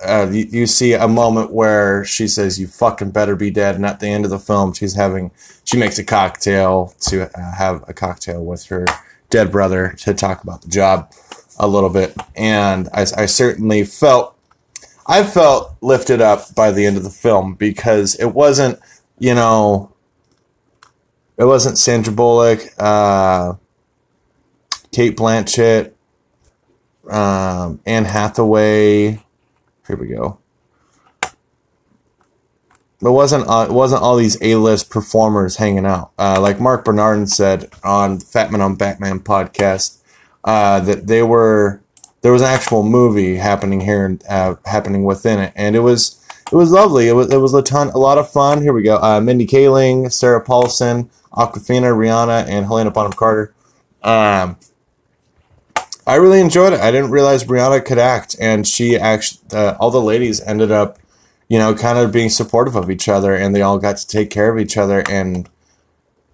uh, 0.05 0.29
you, 0.31 0.47
you, 0.51 0.67
see 0.67 0.93
a 0.93 1.09
moment 1.09 1.53
where 1.53 2.05
she 2.05 2.29
says, 2.29 2.61
"You 2.61 2.67
fucking 2.67 3.11
better 3.11 3.37
be 3.37 3.51
dead." 3.51 3.77
And 3.77 3.87
at 3.87 4.01
the 4.01 4.09
end 4.09 4.25
of 4.25 4.31
the 4.31 4.39
film, 4.39 4.73
she's 4.73 4.95
having 4.95 5.31
she 5.65 5.77
makes 5.77 5.99
a 5.99 6.05
cocktail 6.05 6.95
to 7.03 7.31
uh, 7.39 7.55
have 7.57 7.85
a 7.89 7.95
cocktail 7.95 8.45
with 8.45 8.67
her 8.67 8.85
dead 9.31 9.51
brother 9.51 9.95
to 9.99 10.15
talk 10.15 10.43
about 10.43 10.63
the 10.63 10.69
job 10.69 11.13
a 11.59 11.67
little 11.67 11.91
bit, 11.91 12.15
and 12.35 12.89
I, 12.93 13.03
I 13.17 13.27
certainly 13.27 13.85
felt 13.85 14.37
I 15.07 15.23
felt 15.23 15.77
lifted 15.81 16.21
up 16.21 16.55
by 16.55 16.73
the 16.73 16.85
end 16.85 16.97
of 16.97 17.05
the 17.05 17.11
film 17.11 17.55
because 17.55 18.17
it 18.17 18.35
wasn't, 18.35 18.81
you 19.19 19.35
know, 19.35 19.93
it 21.37 21.45
wasn't 21.45 21.79
Sandra 21.79 22.13
Bullock, 22.13 22.61
uh, 22.79 23.55
Cate 24.91 25.17
Blanchett, 25.17 25.93
um, 27.09 27.81
Anne 27.87 28.05
Hathaway. 28.05 29.23
Here 29.87 29.97
we 29.97 30.09
go. 30.09 30.39
But 33.01 33.13
wasn't 33.13 33.47
uh, 33.47 33.69
wasn't 33.71 34.03
all 34.03 34.17
these 34.17 34.41
A 34.43 34.57
list 34.57 34.91
performers 34.91 35.57
hanging 35.57 35.85
out. 35.85 36.13
Uh, 36.19 36.41
like 36.41 36.61
Mark 36.61 36.85
Bernardin 36.85 37.27
said 37.27 37.71
on 37.85 38.21
Fat 38.21 38.51
Man 38.51 38.63
on 38.63 38.75
Batman 38.75 39.21
podcast, 39.21 39.99
uh, 40.45 40.81
that 40.81 41.07
they 41.07 41.23
were 41.23 41.83
there 42.23 42.33
was 42.33 42.43
an 42.43 42.49
actual 42.49 42.83
movie 42.83 43.37
happening 43.37 43.81
here, 43.81 44.19
uh, 44.29 44.55
happening 44.65 45.05
within 45.05 45.39
it, 45.39 45.53
and 45.55 45.77
it 45.77 45.81
was 45.81 46.21
it 46.51 46.57
was 46.57 46.71
lovely. 46.71 47.09
It 47.09 47.13
was 47.13 47.33
it 47.33 47.37
was 47.37 47.53
a 47.53 47.63
ton, 47.63 47.89
a 47.91 47.99
lot 47.99 48.19
of 48.19 48.31
fun. 48.31 48.63
Here 48.63 48.73
we 48.73 48.83
go. 48.83 48.97
Uh, 48.97 49.21
Mindy 49.21 49.47
Kaling, 49.47 50.11
Sarah 50.11 50.43
Paulson, 50.43 51.11
Awkwafina, 51.33 51.95
Rihanna, 51.95 52.49
and 52.49 52.65
Helena 52.65 52.91
Bonham 52.91 53.13
Carter. 53.13 53.55
Um, 54.03 54.57
I 56.07 56.17
really 56.17 56.41
enjoyed 56.41 56.73
it. 56.73 56.81
I 56.81 56.91
didn't 56.91 57.11
realize 57.11 57.45
Brianna 57.45 57.85
could 57.85 57.99
act, 57.99 58.37
and 58.41 58.67
she 58.67 58.97
actually, 58.97 59.41
uh, 59.53 59.77
all 59.81 59.91
the 59.91 60.01
ladies 60.01 60.41
ended 60.43 60.71
up, 60.71 60.99
you 61.49 61.59
know, 61.59 61.75
kind 61.75 61.99
of 61.99 62.13
being 62.13 62.29
supportive 62.29 62.77
of 62.77 62.91
each 62.91 63.09
other, 63.09 63.35
and 63.35 63.55
they 63.55 63.63
all 63.63 63.79
got 63.79 63.97
to 63.97 64.07
take 64.07 64.31
care 64.31 64.53
of 64.53 64.59
each 64.59 64.77
other, 64.77 65.03
and 65.09 65.49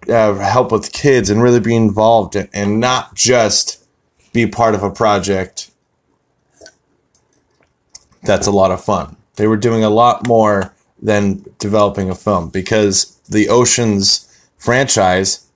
uh, 0.09 0.35
help 0.35 0.71
with 0.71 0.91
kids 0.91 1.29
and 1.29 1.41
really 1.41 1.59
be 1.59 1.75
involved 1.75 2.35
and, 2.35 2.49
and 2.53 2.79
not 2.79 3.15
just 3.15 3.85
be 4.33 4.45
part 4.45 4.75
of 4.75 4.83
a 4.83 4.91
project 4.91 5.71
that's 8.23 8.47
a 8.47 8.51
lot 8.51 8.71
of 8.71 8.83
fun. 8.83 9.17
They 9.35 9.47
were 9.47 9.57
doing 9.57 9.83
a 9.83 9.89
lot 9.89 10.27
more 10.27 10.73
than 11.01 11.45
developing 11.59 12.09
a 12.09 12.15
film 12.15 12.49
because 12.49 13.19
the 13.29 13.49
Oceans 13.49 14.29
franchise, 14.57 15.47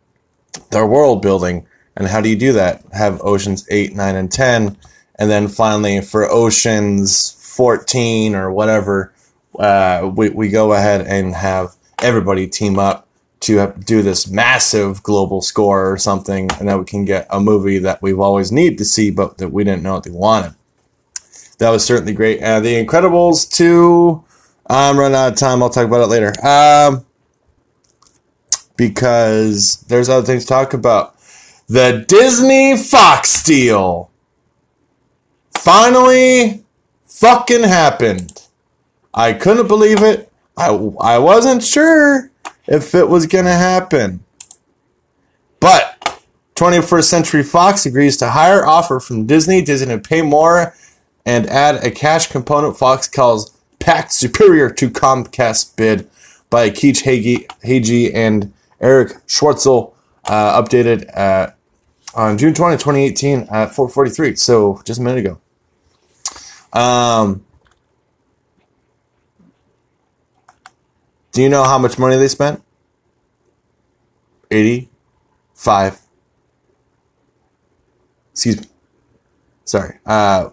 their 0.71 0.86
world 0.86 1.21
building, 1.21 1.66
and 1.97 2.07
how 2.07 2.21
do 2.21 2.29
you 2.29 2.38
do 2.38 2.53
that? 2.53 2.83
Have 2.93 3.21
Oceans 3.21 3.67
8, 3.69 3.95
9, 3.95 4.15
and 4.15 4.31
10, 4.31 4.77
and 5.15 5.29
then 5.29 5.47
finally 5.47 5.99
for 6.01 6.31
Oceans 6.31 7.31
14 7.55 8.36
or 8.36 8.51
whatever, 8.51 9.13
uh, 9.57 10.10
we, 10.15 10.29
we 10.29 10.49
go 10.49 10.73
ahead 10.73 11.01
and 11.01 11.33
have 11.33 11.75
everybody 11.99 12.47
team 12.47 12.77
up 12.77 13.07
to 13.39 13.73
do 13.86 14.01
this 14.01 14.27
massive 14.27 15.01
global 15.03 15.41
score 15.41 15.91
or 15.91 15.97
something, 15.97 16.49
and 16.60 16.69
then 16.69 16.77
we 16.77 16.86
can 16.86 17.03
get 17.03 17.25
a 17.31 17.39
movie 17.39 17.79
that 17.79 18.01
we've 18.01 18.19
always 18.19 18.51
needed 18.51 18.77
to 18.77 18.86
see, 18.86 19.10
but 19.10 19.39
that 19.39 19.49
we 19.49 19.63
didn't 19.63 19.83
know 19.83 19.95
what 19.95 20.03
they 20.03 20.12
wanted. 20.12 20.53
That 21.57 21.71
was 21.71 21.83
certainly 21.83 22.13
great. 22.13 22.41
Uh, 22.41 22.60
the 22.60 22.83
Incredibles 22.83 23.51
2, 23.51 24.23
I'm 24.67 24.99
running 24.99 25.15
out 25.15 25.33
of 25.33 25.39
time. 25.39 25.63
I'll 25.63 25.69
talk 25.71 25.88
about 25.88 26.01
it 26.01 26.07
later. 26.07 26.33
Um, 26.45 27.05
because 28.75 29.77
there's 29.88 30.10
other 30.10 30.25
things 30.25 30.43
to 30.43 30.49
talk 30.49 30.73
about. 30.73 31.16
The 31.69 32.06
Disney 32.08 32.77
Fox 32.77 33.43
deal 33.43 34.10
finally 35.51 36.63
fucking 37.06 37.63
happened. 37.63 38.41
I 39.13 39.34
couldn't 39.34 39.67
believe 39.67 40.01
it. 40.01 40.32
I, 40.56 40.69
I 41.01 41.17
wasn't 41.17 41.62
sure 41.62 42.32
if 42.67 42.95
it 42.95 43.10
was 43.10 43.25
going 43.25 43.43
to 43.43 43.51
happen. 43.51 44.23
But 45.60 46.23
21st 46.56 47.03
Century 47.03 47.43
Fox 47.43 47.86
agrees 47.86 48.15
to 48.17 48.30
higher 48.30 48.65
offer 48.65 49.01
from 49.01 49.25
Disney. 49.25 49.62
Disney 49.62 49.93
to 49.93 49.99
pay 49.99 50.21
more 50.21 50.73
and 51.25 51.47
add 51.47 51.84
a 51.84 51.91
cash 51.91 52.27
component 52.27 52.77
Fox 52.77 53.10
calls 53.10 53.58
pact 53.80 54.13
superior 54.13 54.69
to 54.69 54.89
Comcast 54.89 55.75
bid 55.75 56.10
by 56.49 56.69
Keach 56.69 57.03
Hagey, 57.03 58.13
and 58.13 58.53
Eric 58.80 59.17
Schwartzel, 59.27 59.93
uh, 60.25 60.62
updated 60.62 61.10
uh, 61.17 61.51
on 62.17 62.38
June 62.38 62.53
20, 62.53 62.77
2018 62.77 63.47
at 63.51 63.75
443. 63.75 64.36
So 64.36 64.82
just 64.84 64.99
a 64.99 65.03
minute 65.03 65.19
ago. 65.19 65.39
Um, 66.73 67.45
do 71.32 71.43
you 71.43 71.49
know 71.49 71.63
how 71.63 71.77
much 71.77 71.99
money 71.99 72.17
they 72.17 72.27
spent? 72.27 72.63
85. 74.49 76.01
Excuse 78.32 78.62
me. 78.62 78.67
Sorry. 79.65 79.99
Uh, 80.06 80.49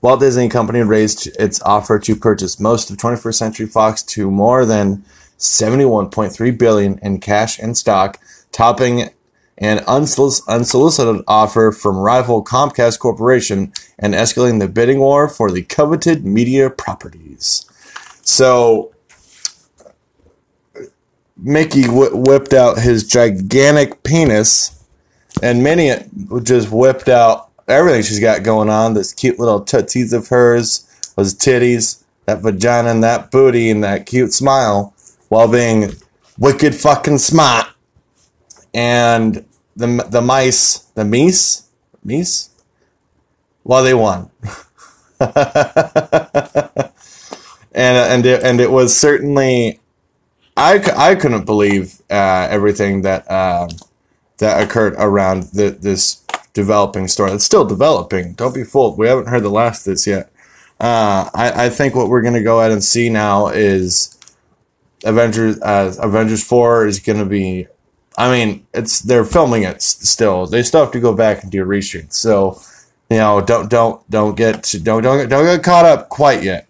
Walt 0.00 0.20
Disney 0.20 0.48
Company 0.48 0.82
raised 0.82 1.26
its 1.38 1.60
offer 1.62 1.98
to 1.98 2.16
purchase 2.16 2.60
most 2.60 2.90
of 2.90 2.96
21st 2.96 3.34
Century 3.34 3.66
Fox 3.66 4.02
to 4.04 4.30
more 4.30 4.64
than 4.64 5.04
71.3 5.38 6.58
billion 6.58 6.98
in 7.02 7.18
cash 7.18 7.58
and 7.58 7.76
stock, 7.76 8.18
topping 8.52 9.10
an 9.60 9.78
unsolic- 9.80 10.46
unsolicited 10.48 11.22
offer 11.28 11.70
from 11.70 11.98
rival 11.98 12.42
Comcast 12.42 12.98
Corporation 12.98 13.72
and 13.98 14.14
escalating 14.14 14.58
the 14.58 14.68
bidding 14.68 14.98
war 14.98 15.28
for 15.28 15.50
the 15.50 15.62
coveted 15.62 16.24
media 16.24 16.70
properties. 16.70 17.66
So 18.22 18.92
Mickey 21.36 21.82
wh- 21.82 22.14
whipped 22.14 22.54
out 22.54 22.78
his 22.78 23.06
gigantic 23.06 24.02
penis, 24.02 24.82
and 25.42 25.62
Minnie 25.62 25.92
just 26.42 26.70
whipped 26.70 27.08
out 27.08 27.50
everything 27.68 28.02
she's 28.02 28.20
got 28.20 28.42
going 28.42 28.70
on. 28.70 28.94
This 28.94 29.12
cute 29.12 29.38
little 29.38 29.60
tootsies 29.60 30.12
of 30.14 30.28
hers, 30.28 30.86
those 31.16 31.34
titties, 31.34 32.02
that 32.24 32.40
vagina, 32.40 32.90
and 32.90 33.04
that 33.04 33.30
booty, 33.30 33.70
and 33.70 33.84
that 33.84 34.06
cute 34.06 34.32
smile, 34.32 34.94
while 35.28 35.48
being 35.48 35.92
wicked 36.38 36.74
fucking 36.74 37.18
smart. 37.18 37.66
And 38.72 39.44
the 39.80 40.06
the 40.08 40.20
mice, 40.20 40.78
the 40.94 41.02
meese, 41.02 41.66
meese, 42.06 42.50
well, 43.64 43.82
they 43.82 43.94
won. 43.94 44.30
and 45.20 45.32
and 47.74 48.26
it, 48.26 48.42
and 48.42 48.60
it 48.60 48.70
was 48.70 48.96
certainly 48.98 49.80
I, 50.56 50.82
I 50.96 51.14
couldn't 51.14 51.46
believe 51.46 52.02
uh, 52.10 52.46
everything 52.50 53.02
that 53.02 53.30
uh, 53.30 53.68
that 54.38 54.62
occurred 54.62 54.94
around 54.98 55.44
the, 55.54 55.70
this 55.70 56.22
developing 56.52 57.08
story. 57.08 57.32
It's 57.32 57.44
still 57.44 57.64
developing. 57.64 58.34
Don't 58.34 58.54
be 58.54 58.64
fooled. 58.64 58.98
We 58.98 59.08
haven't 59.08 59.28
heard 59.28 59.42
the 59.42 59.50
last 59.50 59.86
of 59.86 59.94
this 59.94 60.06
yet. 60.06 60.30
Uh, 60.78 61.30
I, 61.34 61.66
I 61.66 61.68
think 61.70 61.94
what 61.94 62.08
we're 62.08 62.22
to 62.22 62.42
go 62.42 62.60
ahead 62.60 62.72
and 62.72 62.84
see 62.84 63.08
now 63.08 63.48
is 63.48 64.18
Avengers. 65.04 65.60
Uh, 65.62 65.94
Avengers 66.00 66.44
Four 66.44 66.86
is 66.86 67.00
going 67.00 67.18
to 67.18 67.26
be. 67.26 67.66
I 68.20 68.30
mean, 68.30 68.66
it's 68.74 69.00
they're 69.00 69.24
filming 69.24 69.62
it 69.62 69.80
still. 69.80 70.46
They 70.46 70.62
still 70.62 70.80
have 70.80 70.92
to 70.92 71.00
go 71.00 71.14
back 71.14 71.42
and 71.42 71.50
do 71.50 71.64
reshoots. 71.64 72.12
So, 72.12 72.60
you 73.08 73.16
know, 73.16 73.40
don't 73.40 73.70
don't 73.70 74.08
don't 74.10 74.36
get 74.36 74.74
don't 74.82 75.02
don't 75.02 75.26
don't 75.26 75.44
get 75.46 75.62
caught 75.62 75.86
up 75.86 76.10
quite 76.10 76.42
yet. 76.42 76.68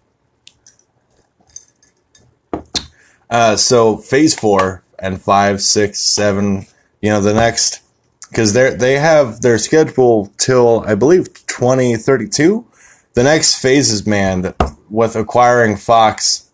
Uh, 3.29 3.57
so 3.57 3.97
phase 3.97 4.33
four 4.33 4.81
and 4.97 5.21
five, 5.21 5.61
six, 5.61 5.99
seven, 5.99 6.67
you 7.01 7.09
know, 7.09 7.19
the 7.19 7.33
next 7.33 7.81
because 8.29 8.53
they 8.53 8.73
they 8.73 8.97
have 8.97 9.41
their 9.41 9.57
schedule 9.57 10.31
till 10.37 10.85
I 10.87 10.95
believe 10.95 11.45
twenty 11.47 11.97
thirty 11.97 12.29
two. 12.29 12.65
The 13.13 13.23
next 13.23 13.61
phases, 13.61 14.07
man, 14.07 14.55
with 14.89 15.17
acquiring 15.17 15.75
Fox. 15.75 16.49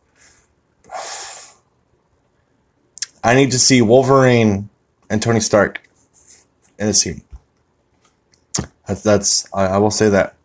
I 3.24 3.36
need 3.36 3.52
to 3.52 3.60
see 3.60 3.84
Wolverine 3.84 4.70
and 5.10 5.22
Tony 5.22 5.40
Stark 5.40 5.82
in 6.78 6.88
a 6.88 6.94
scene. 6.94 7.22
That's, 8.88 9.02
that's 9.02 9.54
I, 9.54 9.66
I 9.66 9.78
will 9.78 9.92
say 9.92 10.10
that 10.10 10.36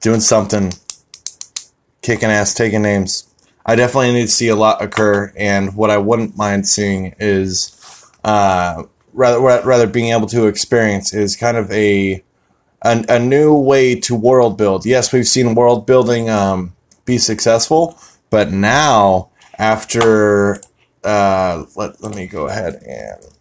doing 0.00 0.20
something, 0.20 0.72
kicking 2.02 2.30
ass, 2.30 2.54
taking 2.54 2.82
names. 2.82 3.28
I 3.64 3.74
definitely 3.74 4.12
need 4.12 4.26
to 4.26 4.28
see 4.28 4.48
a 4.48 4.54
lot 4.54 4.80
occur, 4.80 5.32
and 5.36 5.74
what 5.74 5.90
I 5.90 5.98
wouldn't 5.98 6.36
mind 6.36 6.68
seeing 6.68 7.16
is 7.18 7.72
uh, 8.24 8.84
rather 9.12 9.40
rather 9.40 9.86
being 9.88 10.12
able 10.12 10.28
to 10.28 10.46
experience 10.46 11.12
is 11.12 11.34
kind 11.34 11.56
of 11.56 11.70
a 11.72 12.22
a, 12.82 13.04
a 13.08 13.18
new 13.18 13.54
way 13.56 13.98
to 14.00 14.14
world 14.14 14.56
build. 14.56 14.86
Yes, 14.86 15.12
we've 15.12 15.26
seen 15.26 15.56
world 15.56 15.86
building 15.86 16.30
um, 16.30 16.76
be 17.04 17.18
successful, 17.18 17.98
but 18.30 18.52
now 18.52 19.30
after 19.58 20.60
uh, 21.02 21.64
let 21.74 22.00
let 22.00 22.14
me 22.14 22.28
go 22.28 22.46
ahead 22.46 22.74
and 22.86 23.35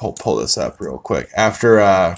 pull 0.00 0.14
pull 0.14 0.36
this 0.36 0.56
up 0.56 0.80
real 0.80 0.98
quick. 0.98 1.28
After 1.36 1.78
uh, 1.78 2.16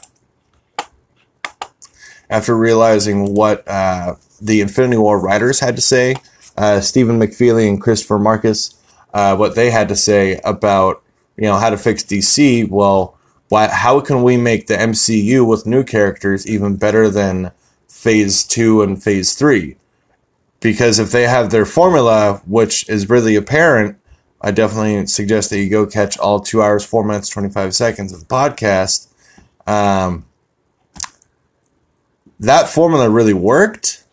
after 2.31 2.57
realizing 2.57 3.35
what 3.35 3.67
uh, 3.69 4.15
the 4.41 4.61
Infinity 4.61 4.99
War 4.99 5.21
writers 5.21 5.61
had 5.61 5.75
to 5.77 5.83
say, 5.83 6.15
uh, 6.57 6.81
Stephen 6.81 7.19
McFeely 7.19 7.69
and 7.69 7.83
Christopher 7.83 8.21
Markus, 8.21 8.81
uh, 9.13 9.37
what 9.37 9.57
they 9.57 9.71
had 9.71 9.89
to 9.89 9.97
say 9.97 10.41
about 10.45 11.03
you 11.37 11.45
know 11.45 11.57
how 11.57 11.71
to 11.71 11.77
fix 11.77 12.05
DC. 12.05 12.69
Well, 12.71 13.19
why, 13.49 13.67
how 13.69 14.01
can 14.01 14.23
we 14.23 14.37
make 14.37 14.69
the 14.69 14.77
MCU 14.77 15.47
with 15.47 15.67
new 15.67 15.83
characters 15.83 16.47
even 16.47 16.77
better 16.77 17.11
than 17.11 17.51
Phase 17.89 18.45
Two 18.45 18.83
and 18.83 19.03
Phase 19.03 19.35
Three? 19.35 19.77
Because 20.61 21.01
if 21.01 21.11
they 21.11 21.25
have 21.25 21.51
their 21.51 21.67
formula, 21.67 22.41
which 22.47 22.89
is 22.89 23.11
really 23.11 23.35
apparent, 23.35 23.99
I 24.43 24.51
definitely 24.51 25.07
suggest 25.07 25.51
that 25.51 25.59
you 25.59 25.71
go 25.71 25.87
catch 25.87 26.19
all 26.19 26.41
two 26.41 26.63
hours, 26.63 26.85
four 26.85 27.05
minutes, 27.05 27.29
twenty 27.29 27.49
five 27.49 27.75
seconds 27.75 28.13
of 28.13 28.21
the 28.21 28.27
podcast. 28.27 29.09
Um, 29.67 30.27
that 32.41 32.69
formula 32.69 33.09
really 33.09 33.35
worked. 33.35 34.05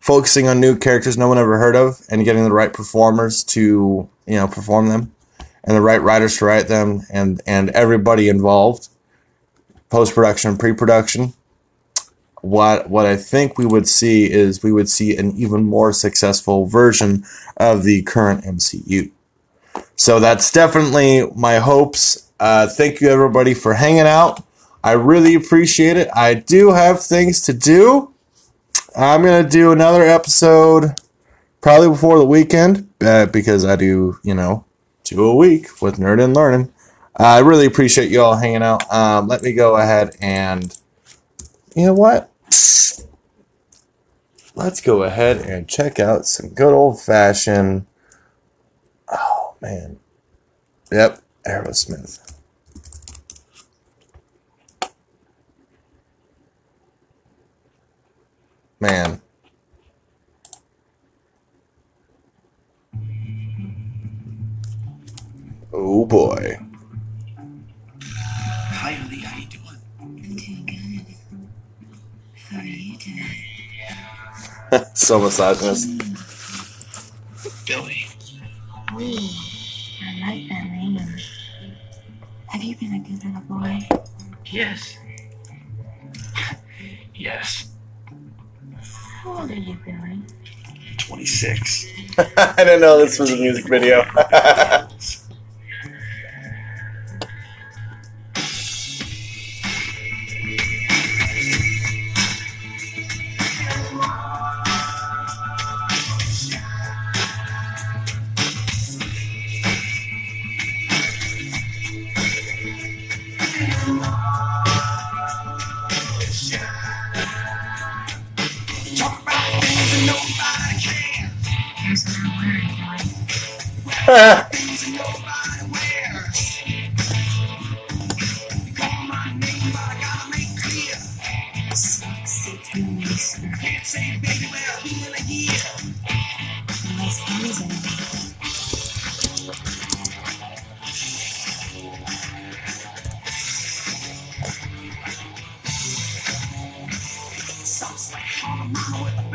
Focusing 0.00 0.48
on 0.48 0.60
new 0.60 0.76
characters 0.76 1.16
no 1.16 1.28
one 1.28 1.38
ever 1.38 1.56
heard 1.56 1.76
of 1.76 2.02
and 2.10 2.24
getting 2.26 2.44
the 2.44 2.52
right 2.52 2.74
performers 2.74 3.42
to 3.44 4.06
you 4.26 4.36
know 4.36 4.46
perform 4.46 4.88
them 4.88 5.14
and 5.62 5.74
the 5.74 5.80
right 5.80 6.02
writers 6.02 6.36
to 6.36 6.44
write 6.44 6.68
them 6.68 7.00
and 7.10 7.40
and 7.46 7.70
everybody 7.70 8.28
involved 8.28 8.88
post 9.88 10.14
production 10.14 10.58
pre 10.58 10.74
production 10.74 11.32
what 12.44 12.90
what 12.90 13.06
I 13.06 13.16
think 13.16 13.56
we 13.56 13.64
would 13.64 13.88
see 13.88 14.30
is 14.30 14.62
we 14.62 14.72
would 14.72 14.90
see 14.90 15.16
an 15.16 15.34
even 15.36 15.64
more 15.64 15.92
successful 15.94 16.66
version 16.66 17.24
of 17.56 17.84
the 17.84 18.02
current 18.02 18.44
MCU. 18.44 19.10
So 19.96 20.20
that's 20.20 20.50
definitely 20.50 21.26
my 21.34 21.56
hopes. 21.58 22.30
Uh, 22.40 22.66
thank 22.66 23.00
you, 23.00 23.08
everybody, 23.08 23.54
for 23.54 23.74
hanging 23.74 24.00
out. 24.00 24.42
I 24.82 24.92
really 24.92 25.34
appreciate 25.34 25.96
it. 25.96 26.08
I 26.14 26.34
do 26.34 26.72
have 26.72 27.00
things 27.02 27.40
to 27.42 27.52
do. 27.52 28.12
I'm 28.96 29.22
going 29.22 29.42
to 29.42 29.48
do 29.48 29.72
another 29.72 30.02
episode 30.02 30.94
probably 31.60 31.88
before 31.88 32.18
the 32.18 32.26
weekend 32.26 32.88
uh, 33.00 33.26
because 33.26 33.64
I 33.64 33.76
do, 33.76 34.18
you 34.22 34.34
know, 34.34 34.64
two 35.04 35.24
a 35.24 35.34
week 35.34 35.80
with 35.80 35.96
Nerd 35.98 36.22
and 36.22 36.34
Learning. 36.34 36.72
Uh, 37.18 37.24
I 37.24 37.38
really 37.38 37.66
appreciate 37.66 38.10
you 38.10 38.20
all 38.20 38.36
hanging 38.36 38.62
out. 38.62 38.92
Um, 38.92 39.28
let 39.28 39.42
me 39.42 39.52
go 39.52 39.76
ahead 39.76 40.16
and, 40.20 40.76
you 41.74 41.86
know 41.86 41.94
what? 41.94 42.30
Let's 44.56 44.80
go 44.80 45.02
ahead 45.02 45.38
and 45.38 45.68
check 45.68 45.98
out 45.98 46.26
some 46.26 46.50
good 46.50 46.72
old 46.72 47.00
fashioned. 47.00 47.86
Oh, 49.08 49.43
man. 49.64 49.98
Yep, 50.92 51.22
Aerosmith. 51.46 52.20
Man. 58.78 59.22
Oh 65.72 66.04
boy. 66.04 66.58
Hi, 68.02 68.98
Lee. 69.10 69.20
How 69.20 69.38
you 69.38 69.46
doing? 69.46 69.64
I'm 69.98 70.16
Doing 70.36 70.66
good. 70.66 71.16
How 72.50 72.58
are 72.58 72.64
you 72.64 72.98
doing? 72.98 74.84
so 74.94 75.20
misogynist. 75.20 75.88
Billy 77.66 78.06
nightmare 80.24 80.64
Raymond. 80.72 81.22
Have 82.46 82.62
you 82.62 82.74
been 82.76 82.94
a 82.94 82.98
good 83.00 83.22
little 83.24 83.42
boy? 83.42 83.78
Yes. 84.46 84.96
yes. 87.14 87.72
How 89.22 89.40
old 89.40 89.50
are 89.50 89.54
you, 89.54 89.76
Billy? 89.84 90.22
26. 90.98 91.86
I 92.36 92.54
didn't 92.56 92.80
know 92.80 92.98
this 92.98 93.18
was 93.18 93.32
a 93.32 93.36
music 93.36 93.68
video. 93.68 94.02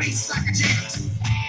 beats 0.00 0.30
like 0.30 0.48
a 0.48 0.52
jazz. 0.52 1.39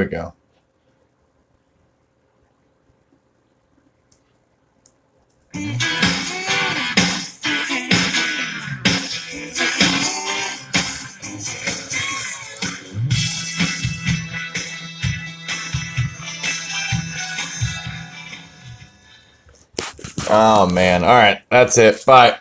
we 0.00 0.06
go. 0.06 0.32
Oh 20.32 20.70
man. 20.72 21.02
All 21.04 21.10
right. 21.10 21.42
That's 21.50 21.76
it. 21.76 22.04
Bye. 22.06 22.38